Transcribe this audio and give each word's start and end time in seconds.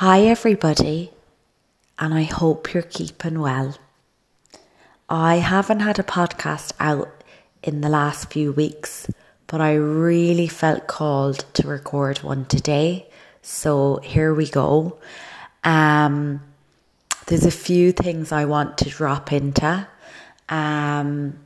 Hi, 0.00 0.26
everybody, 0.26 1.10
and 1.98 2.14
I 2.14 2.22
hope 2.22 2.72
you're 2.72 2.84
keeping 2.84 3.40
well. 3.40 3.76
I 5.08 5.38
haven't 5.38 5.80
had 5.80 5.98
a 5.98 6.04
podcast 6.04 6.72
out 6.78 7.24
in 7.64 7.80
the 7.80 7.88
last 7.88 8.32
few 8.32 8.52
weeks, 8.52 9.10
but 9.48 9.60
I 9.60 9.74
really 9.74 10.46
felt 10.46 10.86
called 10.86 11.44
to 11.54 11.66
record 11.66 12.18
one 12.18 12.44
today. 12.44 13.08
So 13.42 13.96
here 14.04 14.32
we 14.32 14.48
go. 14.48 14.98
Um, 15.64 16.42
there's 17.26 17.44
a 17.44 17.50
few 17.50 17.90
things 17.90 18.30
I 18.30 18.44
want 18.44 18.78
to 18.78 18.90
drop 18.90 19.32
into. 19.32 19.88
Um, 20.48 21.40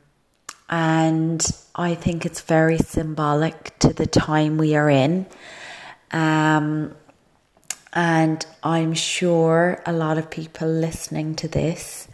and 0.69 1.43
I 1.75 1.95
think 1.95 2.27
it's 2.27 2.43
very 2.43 2.77
symbolic 2.77 3.79
to 3.79 3.95
the 3.95 4.07
time 4.07 4.59
we 4.59 4.77
are 4.77 4.91
in. 4.91 5.25
Um, 6.11 6.95
and 7.93 8.45
I'm 8.63 8.95
sure 8.95 9.83
a 9.85 9.93
lot 9.93 10.19
of 10.19 10.31
people 10.31 10.69
listening 10.69 11.35
to 11.37 11.49
this 11.49 12.09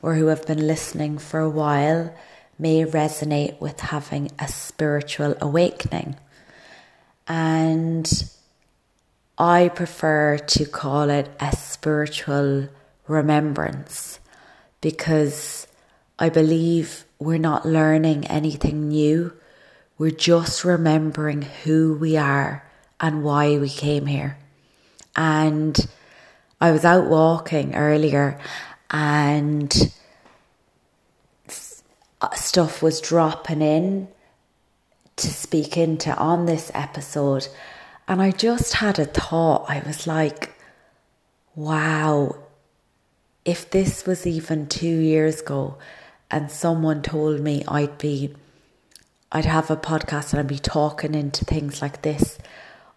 or 0.00 0.14
who 0.14 0.26
have 0.26 0.46
been 0.46 0.66
listening 0.66 1.18
for 1.18 1.40
a 1.40 1.50
while 1.50 2.14
may 2.58 2.84
resonate 2.84 3.60
with 3.60 3.80
having 3.80 4.30
a 4.38 4.48
spiritual 4.48 5.34
awakening. 5.40 6.16
And 7.26 8.10
I 9.36 9.68
prefer 9.68 10.38
to 10.38 10.64
call 10.64 11.10
it 11.10 11.30
a 11.40 11.54
spiritual 11.54 12.68
remembrance 13.06 14.18
because 14.80 15.66
I 16.18 16.30
believe 16.30 17.04
we're 17.18 17.38
not 17.38 17.66
learning 17.66 18.26
anything 18.26 18.88
new. 18.88 19.32
We're 19.98 20.10
just 20.10 20.64
remembering 20.64 21.42
who 21.42 21.94
we 22.00 22.16
are 22.16 22.64
and 22.98 23.22
why 23.22 23.58
we 23.58 23.68
came 23.68 24.06
here. 24.06 24.38
And 25.18 25.76
I 26.60 26.70
was 26.70 26.84
out 26.84 27.06
walking 27.06 27.74
earlier 27.74 28.38
and 28.88 29.92
stuff 32.34 32.82
was 32.82 33.00
dropping 33.00 33.60
in 33.60 34.08
to 35.16 35.26
speak 35.26 35.76
into 35.76 36.16
on 36.16 36.46
this 36.46 36.70
episode. 36.72 37.48
And 38.06 38.22
I 38.22 38.30
just 38.30 38.74
had 38.74 39.00
a 39.00 39.06
thought. 39.06 39.68
I 39.68 39.80
was 39.80 40.06
like, 40.06 40.54
wow, 41.56 42.36
if 43.44 43.68
this 43.70 44.06
was 44.06 44.24
even 44.24 44.68
two 44.68 44.86
years 44.86 45.40
ago 45.40 45.78
and 46.30 46.48
someone 46.48 47.02
told 47.02 47.40
me 47.40 47.64
I'd 47.66 47.98
be, 47.98 48.36
I'd 49.32 49.46
have 49.46 49.68
a 49.68 49.76
podcast 49.76 50.32
and 50.32 50.38
I'd 50.38 50.46
be 50.46 50.60
talking 50.60 51.16
into 51.16 51.44
things 51.44 51.82
like 51.82 52.02
this, 52.02 52.38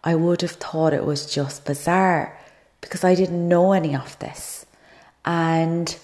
I 0.03 0.15
would 0.15 0.41
have 0.41 0.51
thought 0.51 0.93
it 0.93 1.05
was 1.05 1.31
just 1.31 1.65
bizarre 1.65 2.37
because 2.81 3.03
I 3.03 3.15
didn't 3.15 3.47
know 3.47 3.73
any 3.73 3.95
of 3.95 4.17
this. 4.19 4.65
And 5.23 5.95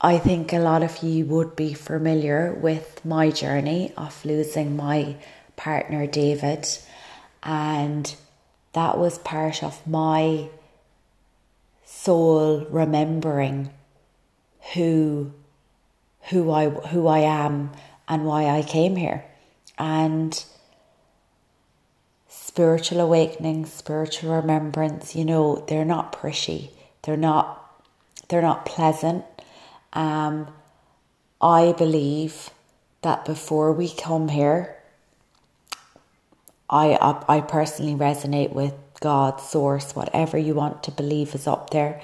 I 0.00 0.18
think 0.18 0.52
a 0.52 0.58
lot 0.58 0.82
of 0.82 1.02
you 1.02 1.24
would 1.26 1.56
be 1.56 1.74
familiar 1.74 2.52
with 2.52 3.04
my 3.04 3.30
journey 3.30 3.92
of 3.96 4.24
losing 4.24 4.76
my 4.76 5.16
partner, 5.56 6.06
David. 6.06 6.68
And 7.42 8.14
that 8.74 8.98
was 8.98 9.18
part 9.18 9.64
of 9.64 9.84
my 9.86 10.48
soul 11.84 12.66
remembering 12.70 13.70
who 14.74 15.32
who 16.28 16.50
I 16.50 16.68
who 16.68 17.06
I 17.06 17.20
am 17.20 17.72
and 18.08 18.26
why 18.26 18.46
I 18.46 18.62
came 18.62 18.96
here. 18.96 19.24
And 19.78 20.44
spiritual 22.56 23.02
awakening, 23.02 23.66
spiritual 23.66 24.34
remembrance, 24.34 25.14
you 25.14 25.26
know, 25.26 25.62
they're 25.68 25.84
not 25.84 26.10
pretty. 26.10 26.70
They're 27.02 27.14
not 27.14 27.62
they're 28.30 28.40
not 28.40 28.64
pleasant. 28.64 29.26
Um, 29.92 30.48
I 31.38 31.74
believe 31.76 32.48
that 33.02 33.26
before 33.26 33.74
we 33.74 33.90
come 33.90 34.28
here, 34.28 34.74
I, 36.70 36.94
I 36.94 37.36
I 37.36 37.40
personally 37.42 37.94
resonate 37.94 38.54
with 38.54 38.72
God, 39.00 39.38
source, 39.38 39.94
whatever 39.94 40.38
you 40.38 40.54
want 40.54 40.82
to 40.84 40.90
believe 40.90 41.34
is 41.34 41.46
up 41.46 41.68
there. 41.68 42.00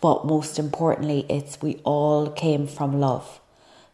But 0.00 0.26
most 0.26 0.60
importantly, 0.60 1.26
it's 1.28 1.60
we 1.60 1.80
all 1.82 2.30
came 2.30 2.68
from 2.68 3.00
love. 3.00 3.40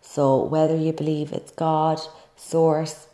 So 0.02 0.44
whether 0.44 0.76
you 0.76 0.92
believe 0.92 1.32
it's 1.32 1.52
God, 1.52 1.98
source, 2.36 3.08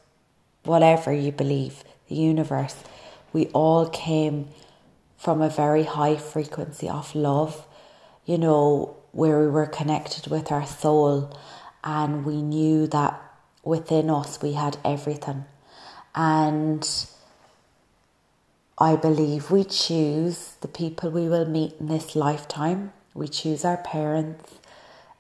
whatever 0.65 1.13
you 1.13 1.33
believe, 1.33 1.85
the 2.09 2.15
universe, 2.15 2.77
we 3.33 3.47
all 3.49 3.89
came 3.89 4.49
from 5.17 5.41
a 5.41 5.49
very 5.49 5.85
high 5.85 6.17
frequency 6.17 6.89
of 6.89 7.15
love, 7.15 7.67
you 8.25 8.39
know, 8.39 8.97
where 9.13 9.41
we 9.41 9.49
were 9.49 9.67
connected 9.67 10.27
with 10.27 10.51
our 10.51 10.67
soul 10.67 11.37
and 11.83 12.25
we 12.25 12.43
knew 12.43 12.87
that 12.89 13.21
within 13.63 14.11
us 14.11 14.43
we 14.43 14.53
had 14.53 14.77
everything. 14.85 15.45
And 16.15 16.87
I 18.79 18.97
believe 18.97 19.51
we 19.51 19.65
choose 19.65 20.57
the 20.61 20.69
people 20.69 21.11
we 21.11 21.29
will 21.29 21.47
meet 21.47 21.75
in 21.79 21.87
this 21.87 22.17
lifetime. 22.17 22.93
We 23.15 23.29
choose 23.29 23.65
our 23.65 23.77
parents, 23.77 24.59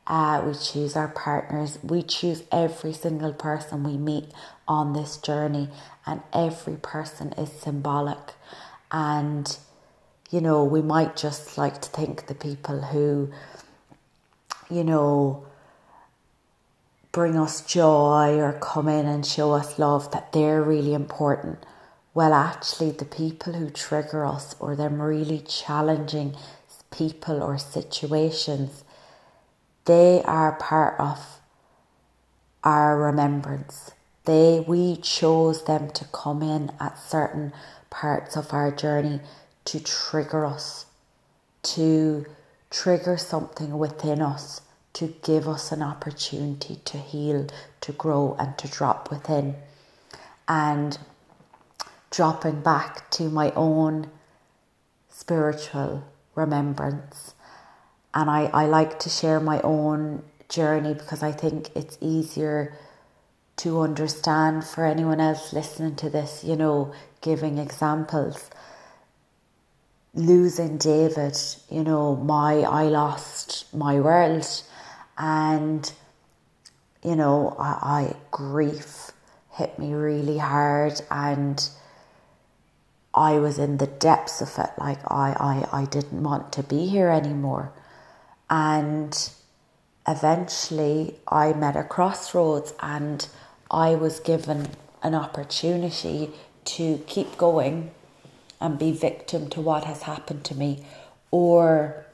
uh, 0.06 0.42
we 0.46 0.54
choose 0.54 0.96
our 0.96 1.08
partners, 1.08 1.78
we 1.82 2.02
choose 2.02 2.42
every 2.52 2.92
single 2.92 3.32
person 3.32 3.84
we 3.84 3.96
meet 3.96 4.26
on 4.68 4.92
this 4.92 5.16
journey, 5.16 5.70
and 6.06 6.22
every 6.32 6.76
person 6.76 7.32
is 7.38 7.50
symbolic. 7.52 8.34
And 8.90 9.56
you 10.30 10.40
know, 10.40 10.64
we 10.64 10.82
might 10.82 11.16
just 11.16 11.56
like 11.56 11.80
to 11.80 11.88
think 11.90 12.26
the 12.26 12.34
people 12.34 12.80
who, 12.80 13.30
you 14.70 14.82
know, 14.82 15.46
bring 17.12 17.38
us 17.38 17.60
joy 17.60 18.38
or 18.40 18.52
come 18.54 18.88
in 18.88 19.06
and 19.06 19.24
show 19.24 19.52
us 19.52 19.78
love 19.78 20.10
that 20.10 20.32
they're 20.32 20.62
really 20.62 20.94
important. 20.94 21.64
Well, 22.14 22.32
actually, 22.32 22.90
the 22.90 23.04
people 23.04 23.52
who 23.52 23.70
trigger 23.70 24.24
us 24.24 24.56
or 24.58 24.74
them 24.74 25.00
really 25.00 25.40
challenging 25.40 26.34
people 26.90 27.42
or 27.42 27.58
situations 27.58 28.83
they 29.84 30.22
are 30.24 30.52
part 30.52 30.98
of 30.98 31.40
our 32.62 32.96
remembrance. 32.98 33.90
They 34.24 34.64
we 34.66 34.96
chose 34.96 35.64
them 35.64 35.90
to 35.90 36.04
come 36.06 36.42
in 36.42 36.72
at 36.80 36.98
certain 36.98 37.52
parts 37.90 38.36
of 38.36 38.52
our 38.52 38.70
journey 38.70 39.20
to 39.66 39.80
trigger 39.80 40.46
us, 40.46 40.86
to 41.62 42.24
trigger 42.70 43.16
something 43.16 43.78
within 43.78 44.22
us, 44.22 44.62
to 44.94 45.14
give 45.22 45.46
us 45.46 45.72
an 45.72 45.82
opportunity 45.82 46.80
to 46.86 46.96
heal, 46.98 47.46
to 47.82 47.92
grow, 47.92 48.36
and 48.38 48.56
to 48.58 48.68
drop 48.68 49.10
within. 49.10 49.56
And 50.48 50.98
dropping 52.10 52.60
back 52.60 53.10
to 53.10 53.28
my 53.28 53.50
own 53.52 54.10
spiritual 55.10 56.04
remembrance 56.34 57.34
and 58.14 58.30
I, 58.30 58.48
I 58.54 58.66
like 58.66 59.00
to 59.00 59.10
share 59.10 59.40
my 59.40 59.60
own 59.62 60.22
journey 60.48 60.94
because 60.94 61.22
I 61.22 61.32
think 61.32 61.70
it's 61.74 61.98
easier 62.00 62.76
to 63.56 63.80
understand 63.80 64.64
for 64.64 64.84
anyone 64.84 65.20
else 65.20 65.52
listening 65.52 65.96
to 65.96 66.10
this, 66.10 66.44
you 66.44 66.56
know, 66.56 66.92
giving 67.20 67.58
examples. 67.58 68.50
Losing 70.14 70.78
David, 70.78 71.36
you 71.68 71.82
know, 71.82 72.14
my 72.14 72.60
I 72.60 72.84
lost 72.84 73.66
my 73.74 73.98
world 73.98 74.46
and 75.18 75.92
you 77.02 77.16
know, 77.16 77.56
I, 77.58 77.64
I 77.82 78.16
grief 78.30 79.10
hit 79.52 79.76
me 79.78 79.92
really 79.92 80.38
hard 80.38 81.00
and 81.10 81.68
I 83.12 83.38
was 83.38 83.58
in 83.58 83.78
the 83.78 83.86
depths 83.86 84.40
of 84.40 84.56
it. 84.58 84.70
Like 84.78 84.98
I, 85.10 85.66
I, 85.72 85.80
I 85.82 85.84
didn't 85.84 86.22
want 86.22 86.52
to 86.54 86.62
be 86.62 86.86
here 86.86 87.10
anymore. 87.10 87.72
And 88.54 89.30
eventually 90.06 91.16
I 91.26 91.54
met 91.54 91.74
a 91.74 91.82
crossroads 91.82 92.72
and 92.78 93.26
I 93.68 93.96
was 93.96 94.20
given 94.20 94.68
an 95.02 95.16
opportunity 95.16 96.30
to 96.76 96.98
keep 97.08 97.36
going 97.36 97.90
and 98.60 98.78
be 98.78 98.92
victim 98.92 99.50
to 99.50 99.60
what 99.60 99.82
has 99.86 100.02
happened 100.02 100.44
to 100.44 100.54
me 100.54 100.86
or 101.32 102.06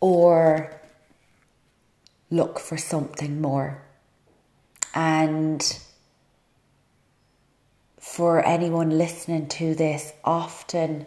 or 0.00 0.80
look 2.30 2.58
for 2.58 2.78
something 2.78 3.42
more. 3.42 3.82
And 4.94 5.60
for 8.00 8.42
anyone 8.42 8.96
listening 8.96 9.48
to 9.48 9.74
this 9.74 10.14
often 10.24 11.04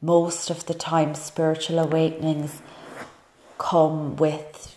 most 0.00 0.48
of 0.48 0.66
the 0.66 0.74
time 0.74 1.16
spiritual 1.16 1.80
awakenings 1.80 2.62
come 3.60 4.16
with 4.16 4.74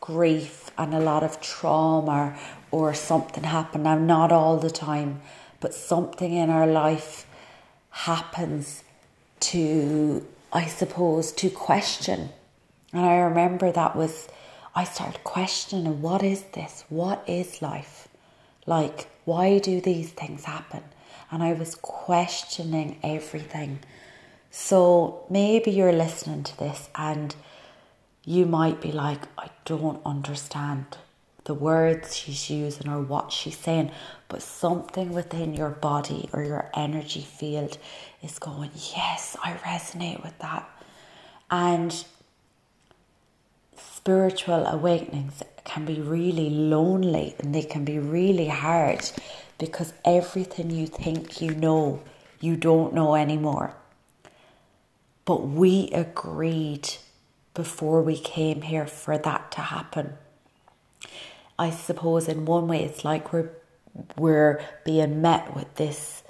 grief 0.00 0.70
and 0.78 0.94
a 0.94 1.00
lot 1.00 1.24
of 1.24 1.40
trauma 1.40 2.38
or 2.70 2.94
something 2.94 3.42
happened. 3.42 3.84
Now, 3.84 3.98
not 3.98 4.30
all 4.30 4.56
the 4.56 4.70
time, 4.70 5.20
but 5.60 5.74
something 5.74 6.32
in 6.32 6.48
our 6.48 6.66
life 6.66 7.26
happens 7.90 8.84
to, 9.40 10.24
I 10.52 10.66
suppose, 10.66 11.32
to 11.32 11.50
question. 11.50 12.30
And 12.92 13.04
I 13.04 13.16
remember 13.16 13.72
that 13.72 13.96
was, 13.96 14.28
I 14.76 14.84
started 14.84 15.24
questioning 15.24 16.00
what 16.00 16.22
is 16.22 16.42
this? 16.52 16.84
What 16.88 17.24
is 17.26 17.60
life? 17.60 18.06
Like, 18.64 19.08
why 19.24 19.58
do 19.58 19.80
these 19.80 20.10
things 20.10 20.44
happen? 20.44 20.84
And 21.32 21.42
I 21.42 21.52
was 21.52 21.74
questioning 21.74 23.00
everything. 23.02 23.80
So 24.52 25.24
maybe 25.28 25.72
you're 25.72 25.92
listening 25.92 26.44
to 26.44 26.58
this 26.58 26.88
and 26.94 27.34
you 28.24 28.46
might 28.46 28.80
be 28.80 28.92
like, 28.92 29.22
I 29.38 29.50
don't 29.64 30.00
understand 30.04 30.96
the 31.44 31.54
words 31.54 32.16
she's 32.16 32.48
using 32.48 32.88
or 32.88 33.00
what 33.00 33.30
she's 33.30 33.58
saying, 33.58 33.90
but 34.28 34.42
something 34.42 35.12
within 35.12 35.52
your 35.54 35.70
body 35.70 36.28
or 36.32 36.42
your 36.42 36.70
energy 36.74 37.20
field 37.20 37.76
is 38.22 38.38
going, 38.38 38.70
Yes, 38.74 39.36
I 39.42 39.52
resonate 39.54 40.22
with 40.22 40.38
that. 40.38 40.68
And 41.50 42.04
spiritual 43.76 44.66
awakenings 44.66 45.42
can 45.64 45.84
be 45.84 46.00
really 46.00 46.48
lonely 46.48 47.34
and 47.38 47.54
they 47.54 47.62
can 47.62 47.84
be 47.84 47.98
really 47.98 48.48
hard 48.48 49.10
because 49.58 49.92
everything 50.04 50.70
you 50.70 50.86
think 50.86 51.40
you 51.40 51.54
know, 51.54 52.02
you 52.40 52.56
don't 52.56 52.94
know 52.94 53.14
anymore. 53.14 53.74
But 55.26 55.46
we 55.46 55.90
agreed 55.92 56.88
before 57.54 58.02
we 58.02 58.18
came 58.18 58.62
here 58.62 58.86
for 58.86 59.16
that 59.16 59.50
to 59.52 59.60
happen. 59.60 60.14
I 61.58 61.70
suppose 61.70 62.28
in 62.28 62.44
one 62.44 62.66
way 62.66 62.82
it's 62.84 63.04
like 63.04 63.32
we're 63.32 63.50
we're 64.16 64.60
being 64.84 65.22
met 65.22 65.54
with 65.54 65.72
this 65.76 66.24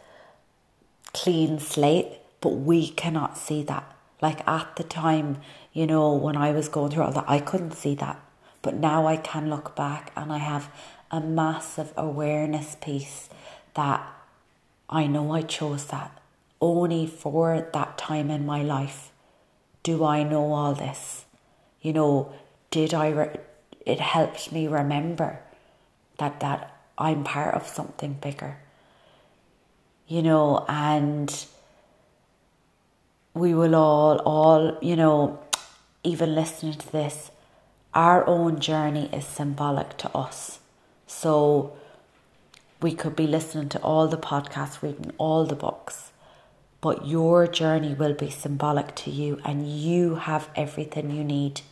clean 1.15 1.59
slate, 1.59 2.19
but 2.43 2.51
we 2.51 2.89
cannot 2.89 3.39
see 3.39 3.63
that. 3.63 3.91
Like 4.21 4.47
at 4.47 4.77
the 4.77 4.85
time, 4.85 5.39
you 5.73 5.87
know, 5.87 6.13
when 6.13 6.37
I 6.37 6.51
was 6.51 6.69
going 6.69 6.91
through 6.91 7.05
all 7.05 7.13
that, 7.13 7.25
I 7.27 7.41
couldn't 7.41 7.73
see 7.73 7.95
that. 7.97 8.21
But 8.61 8.75
now 8.75 9.07
I 9.07 9.17
can 9.17 9.49
look 9.49 9.75
back 9.75 10.13
and 10.17 10.31
I 10.33 10.39
have 10.39 10.71
a 11.11 11.21
massive 11.21 11.93
awareness 11.97 12.77
piece 12.81 13.29
that 13.75 14.07
I 14.89 15.07
know 15.07 15.33
I 15.33 15.43
chose 15.43 15.87
that 15.87 16.21
only 16.61 17.07
for 17.07 17.69
that 17.73 17.99
time 17.99 18.31
in 18.31 18.45
my 18.47 18.63
life. 18.63 19.11
Do 19.85 20.05
I 20.05 20.25
know 20.25 20.53
all 20.53 20.75
this? 20.75 21.25
You 21.81 21.93
know, 21.93 22.33
did 22.73 22.93
I? 22.93 23.11
Re- 23.11 23.37
it 23.87 24.01
helped 24.01 24.51
me 24.51 24.67
remember 24.67 25.39
that 26.19 26.41
that 26.41 26.77
I'm 26.99 27.23
part 27.23 27.55
of 27.55 27.69
something 27.69 28.15
bigger. 28.15 28.59
You 30.09 30.23
know, 30.23 30.65
and 30.69 31.47
we 33.35 33.53
will 33.53 33.75
all, 33.75 34.19
all, 34.21 34.79
you 34.81 34.97
know, 34.97 35.41
even 36.03 36.35
listening 36.35 36.75
to 36.75 36.93
this, 36.93 37.31
our 37.93 38.27
own 38.27 38.61
journey 38.61 39.09
is 39.13 39.27
symbolic 39.27 39.97
to 39.99 40.17
us. 40.17 40.61
So 41.07 41.77
we 42.81 42.95
could 42.95 43.17
be 43.17 43.27
listening 43.27 43.69
to 43.71 43.79
all 43.81 44.07
the 44.09 44.17
podcasts, 44.19 44.83
reading 44.83 45.13
all 45.19 45.45
the 45.45 45.57
books, 45.57 46.13
but 46.85 47.07
your 47.07 47.47
journey 47.47 47.95
will 47.95 48.13
be 48.13 48.29
symbolic 48.29 48.95
to 48.95 49.11
you, 49.11 49.41
and 49.43 49.67
you 49.67 50.17
have 50.17 50.51
everything 50.55 51.11
you 51.11 51.25
need. 51.25 51.63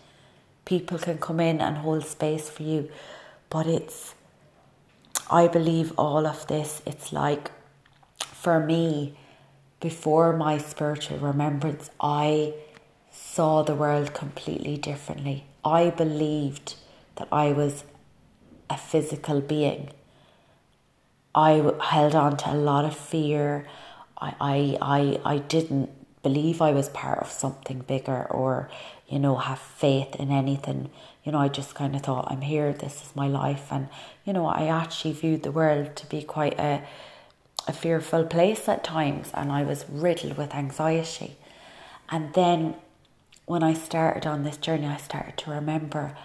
People 0.65 0.97
can 0.97 1.19
come 1.19 1.39
in 1.39 1.61
and 1.61 1.77
hold 1.77 2.07
space 2.07 2.49
for 2.49 2.63
you, 2.63 2.89
but 3.51 3.67
it's, 3.67 4.15
I 5.31 5.49
believe 5.49 5.93
all 5.99 6.27
of 6.27 6.47
this, 6.47 6.81
it's 6.87 7.13
like 7.13 7.51
for 8.17 8.59
me, 8.59 9.19
before 9.81 10.35
my 10.35 10.57
spiritual 10.57 11.19
remembrance, 11.19 11.91
I 12.01 12.55
saw 13.11 13.63
the 13.63 13.75
world 13.75 14.15
completely 14.15 14.79
differently. 14.79 15.45
I 15.63 15.91
believed 15.91 16.77
that 17.17 17.29
I 17.31 17.53
was 17.53 17.85
a 18.71 18.79
physical 18.79 19.43
being. 19.43 19.91
I 21.35 21.71
held 21.83 22.15
on 22.15 22.39
to 22.39 22.53
a 22.55 22.57
lot 22.57 22.87
of 22.87 22.97
fear. 22.97 23.67
I, 24.23 24.35
I, 24.41 24.79
I, 24.81 25.35
I 25.35 25.39
didn't 25.39 25.91
believe 26.23 26.63
I 26.63 26.73
was 26.73 26.89
part 26.89 27.19
of 27.19 27.31
something 27.31 27.81
bigger 27.81 28.25
or, 28.31 28.71
you 29.09 29.19
know, 29.19 29.37
have 29.37 29.59
faith 29.59 30.15
in 30.17 30.31
anything. 30.31 30.91
You 31.25 31.33
know, 31.33 31.39
I 31.39 31.49
just 31.49 31.75
kind 31.75 31.97
of 31.97 32.03
thought, 32.03 32.31
I'm 32.31 32.43
here, 32.43 32.73
this 32.73 33.03
is 33.03 33.17
my 33.17 33.27
life. 33.27 33.67
And, 33.73 33.89
you 34.25 34.33
know, 34.33 34.47
I 34.47 34.69
actually 34.69 35.15
viewed 35.15 35.43
the 35.43 35.51
world 35.51 35.97
to 35.97 36.07
be 36.07 36.23
quite 36.23 36.59
a, 36.61 36.83
a 37.67 37.73
fearful 37.73 38.25
place 38.25 38.69
at 38.69 38.85
times. 38.85 39.33
And 39.35 39.51
I 39.51 39.65
was 39.65 39.85
riddled 39.89 40.37
with 40.39 40.55
anxiety. 40.55 41.37
And 42.09 42.33
then 42.35 42.77
when 43.47 43.65
I 43.65 43.75
started 43.75 44.27
on 44.27 44.45
this 44.45 44.57
journey, 44.57 44.87
I 44.87 44.99
started 44.99 45.37
to 45.39 45.51
remember, 45.51 46.17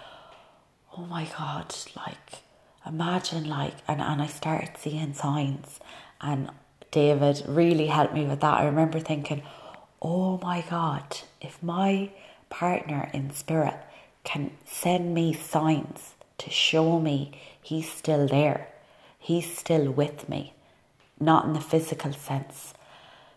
oh 0.96 1.06
my 1.06 1.28
God, 1.36 1.74
like, 1.96 2.42
imagine, 2.86 3.48
like, 3.48 3.74
and, 3.88 4.00
and 4.00 4.22
I 4.22 4.28
started 4.28 4.70
seeing 4.78 5.14
signs. 5.14 5.80
And 6.20 6.50
David 6.90 7.42
really 7.46 7.86
helped 7.86 8.14
me 8.14 8.24
with 8.24 8.40
that. 8.40 8.60
I 8.60 8.64
remember 8.64 9.00
thinking, 9.00 9.42
oh 10.00 10.38
my 10.42 10.64
God, 10.68 11.18
if 11.40 11.62
my 11.62 12.10
partner 12.50 13.10
in 13.12 13.30
spirit 13.30 13.76
can 14.24 14.52
send 14.64 15.14
me 15.14 15.32
signs 15.32 16.14
to 16.38 16.50
show 16.50 17.00
me 17.00 17.32
he's 17.60 17.90
still 17.90 18.26
there, 18.26 18.68
he's 19.18 19.56
still 19.56 19.90
with 19.90 20.28
me, 20.28 20.54
not 21.20 21.44
in 21.44 21.52
the 21.52 21.60
physical 21.60 22.12
sense, 22.12 22.74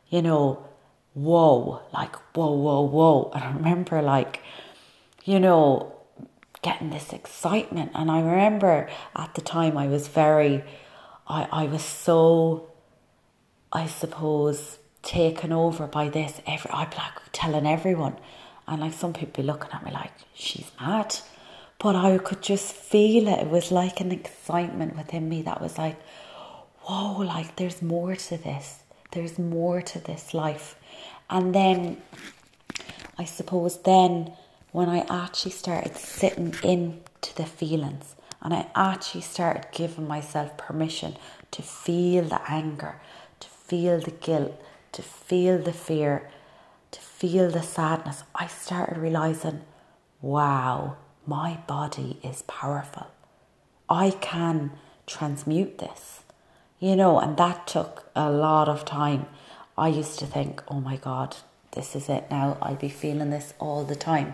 you 0.09 0.21
know, 0.21 0.65
whoa, 1.13 1.81
like, 1.94 2.15
whoa, 2.36 2.51
whoa, 2.51 2.81
whoa. 2.81 3.31
And 3.33 3.44
I 3.44 3.51
remember, 3.54 4.01
like, 4.01 4.42
you 5.24 5.39
know, 5.39 5.94
getting 6.62 6.89
this 6.89 7.13
excitement. 7.13 7.92
And 7.95 8.12
I 8.12 8.21
remember 8.21 8.89
at 9.15 9.33
the 9.36 9.42
time 9.42 9.77
I 9.77 9.88
was 9.88 10.07
very, 10.07 10.63
I, 11.27 11.47
I 11.51 11.65
was 11.65 11.83
so, 11.83 12.70
I 13.73 13.88
suppose, 13.88 14.77
taken 15.01 15.51
over 15.51 15.88
by 15.88 16.09
this. 16.09 16.41
Every, 16.45 16.71
be 16.71 16.97
like 16.97 17.31
telling 17.31 17.65
everyone. 17.65 18.18
And 18.68 18.81
like 18.81 18.94
some 18.94 19.13
people 19.13 19.44
looking 19.44 19.71
at 19.71 19.83
me 19.83 19.91
like, 19.91 20.12
she's 20.33 20.71
mad. 20.79 21.15
But 21.79 21.95
I 21.95 22.18
could 22.19 22.41
just 22.41 22.73
feel 22.73 23.27
it. 23.27 23.39
It 23.39 23.50
was 23.50 23.71
like 23.71 24.01
an 24.01 24.12
excitement 24.12 24.95
within 24.95 25.27
me 25.27 25.41
that 25.44 25.62
was 25.62 25.77
like, 25.77 26.00
whoa, 26.81 27.19
like 27.19 27.56
there's 27.56 27.81
more 27.81 28.15
to 28.15 28.38
this. 28.38 28.79
There's 29.12 29.40
more 29.40 29.81
to 29.81 29.99
this 29.99 30.33
life. 30.33 30.75
And 31.30 31.56
then 31.56 32.01
I 33.18 33.25
suppose 33.25 33.78
then 33.81 34.33
when 34.71 34.90
I 34.90 34.99
actually 35.09 35.51
started 35.51 35.97
sitting 35.97 36.56
into 36.63 37.35
the 37.35 37.45
feelings 37.45 38.16
and 38.42 38.54
I 38.54 38.68
actually 38.75 39.21
started 39.21 39.68
giving 39.71 40.07
myself 40.07 40.57
permission 40.57 41.18
to 41.51 41.61
feel 41.61 42.23
the 42.23 42.42
anger, 42.49 43.01
feel 43.71 44.01
the 44.01 44.11
guilt, 44.11 44.51
to 44.92 45.01
feel 45.01 45.57
the 45.57 45.71
fear, 45.71 46.30
to 46.92 46.99
feel 46.99 47.49
the 47.49 47.61
sadness, 47.61 48.25
I 48.35 48.47
started 48.47 48.97
realizing, 48.97 49.61
wow, 50.21 50.97
my 51.25 51.59
body 51.68 52.19
is 52.21 52.42
powerful. 52.42 53.07
I 53.90 54.09
can 54.09 54.71
transmute 55.07 55.78
this, 55.78 56.23
you 56.81 56.97
know, 56.97 57.18
and 57.18 57.37
that 57.37 57.66
took 57.66 58.09
a 58.13 58.30
lot 58.30 58.68
of 58.68 58.83
time 58.83 59.28
I 59.78 59.87
used 59.87 60.19
to 60.19 60.25
think, 60.25 60.61
oh 60.68 60.81
my 60.81 60.97
God, 60.97 61.37
this 61.71 61.95
is 61.95 62.09
it 62.09 62.25
now. 62.30 62.57
I'll 62.61 62.75
be 62.75 62.90
feeling 62.90 63.30
this 63.30 63.54
all 63.57 63.85
the 63.85 63.95
time. 63.95 64.33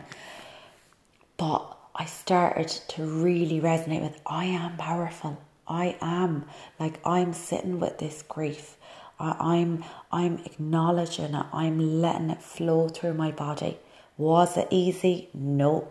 But 1.37 1.77
I 1.93 2.05
started 2.05 2.69
to 2.69 3.03
really 3.05 3.61
resonate 3.61 4.01
with 4.01 4.19
I 4.25 4.45
am 4.45 4.77
powerful. 4.77 5.37
I 5.67 5.95
am 6.01 6.45
like 6.79 6.99
I'm 7.05 7.33
sitting 7.33 7.79
with 7.79 7.99
this 7.99 8.23
grief. 8.23 8.76
I, 9.19 9.57
am 9.57 9.83
I'm 10.11 10.37
acknowledging 10.45 11.33
it. 11.33 11.45
I'm 11.51 12.01
letting 12.01 12.29
it 12.29 12.41
flow 12.41 12.87
through 12.89 13.15
my 13.15 13.31
body. 13.31 13.79
Was 14.17 14.57
it 14.57 14.67
easy? 14.69 15.29
No. 15.33 15.87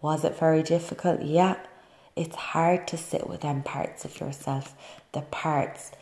Was 0.00 0.24
it 0.24 0.38
very 0.38 0.62
difficult? 0.62 1.22
Yeah. 1.22 1.56
It's 2.14 2.36
hard 2.36 2.88
to 2.88 2.96
sit 2.96 3.28
with 3.28 3.42
them 3.42 3.62
parts 3.62 4.04
of 4.04 4.18
yourself, 4.20 4.74
the 5.12 5.20
parts 5.22 5.92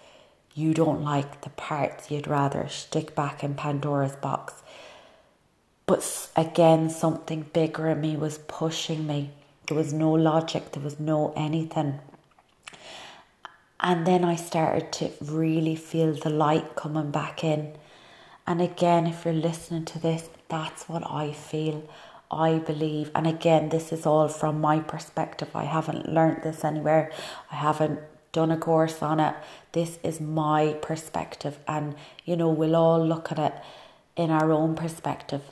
you 0.57 0.73
don't 0.73 1.03
like 1.03 1.43
the 1.43 1.51
parts 1.51 2.11
you'd 2.11 2.27
rather 2.27 2.67
stick 2.69 3.15
back 3.15 3.45
in 3.45 3.55
Pandora's 3.55 4.17
box. 4.17 4.55
But 5.85 6.31
again, 6.35 6.89
something 6.89 7.43
bigger 7.53 7.89
in 7.89 8.01
me 8.01 8.17
was 8.17 8.39
pushing 8.49 9.07
me. 9.07 9.33
There 9.69 9.77
was 9.77 9.93
no 9.93 10.11
logic, 10.13 10.73
there 10.73 10.83
was 10.83 10.99
no 10.99 11.35
anything. 11.37 12.01
And 13.81 14.07
then 14.07 14.25
I 14.25 14.37
started 14.37 14.93
to 14.93 15.11
really 15.21 15.77
feel 15.77 16.15
the 16.15 16.31
light 16.31 16.77
coming 16.77 17.11
back 17.11 17.45
in. 17.45 17.75
And 18.47 18.63
again, 18.63 19.07
if 19.07 19.25
you're 19.25 19.35
listening 19.35 19.85
to 19.87 19.99
this, 19.99 20.31
that's 20.49 20.89
what 20.89 21.09
I 21.11 21.33
feel. 21.33 21.89
I 22.31 22.59
believe, 22.59 23.11
and 23.15 23.27
again, 23.27 23.69
this 23.69 23.93
is 23.93 24.05
all 24.05 24.29
from 24.29 24.61
my 24.61 24.81
perspective. 24.81 25.49
I 25.55 25.65
haven't 25.65 26.13
learned 26.13 26.43
this 26.43 26.65
anywhere. 26.65 27.13
I 27.53 27.57
haven't 27.57 28.01
done 28.33 28.51
a 28.51 28.57
course 28.57 29.01
on 29.01 29.21
it. 29.21 29.35
This 29.73 29.99
is 30.03 30.21
my 30.21 30.77
perspective, 30.83 31.59
and 31.69 31.95
you 32.25 32.37
know, 32.37 32.51
we'll 32.51 32.75
all 32.75 33.05
look 33.05 33.31
at 33.31 33.39
it 33.39 33.55
in 34.17 34.31
our 34.31 34.51
own 34.51 34.75
perspective. 34.75 35.43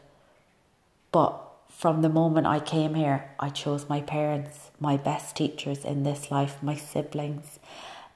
But 1.13 1.41
from 1.69 2.03
the 2.03 2.09
moment 2.09 2.47
I 2.47 2.59
came 2.59 2.95
here, 2.95 3.31
I 3.39 3.51
chose 3.51 3.89
my 3.89 4.01
parents, 4.01 4.71
my 4.81 4.97
best 4.97 5.37
teachers 5.37 5.85
in 5.85 6.03
this 6.03 6.31
life, 6.31 6.61
my 6.61 6.75
siblings. 6.75 7.61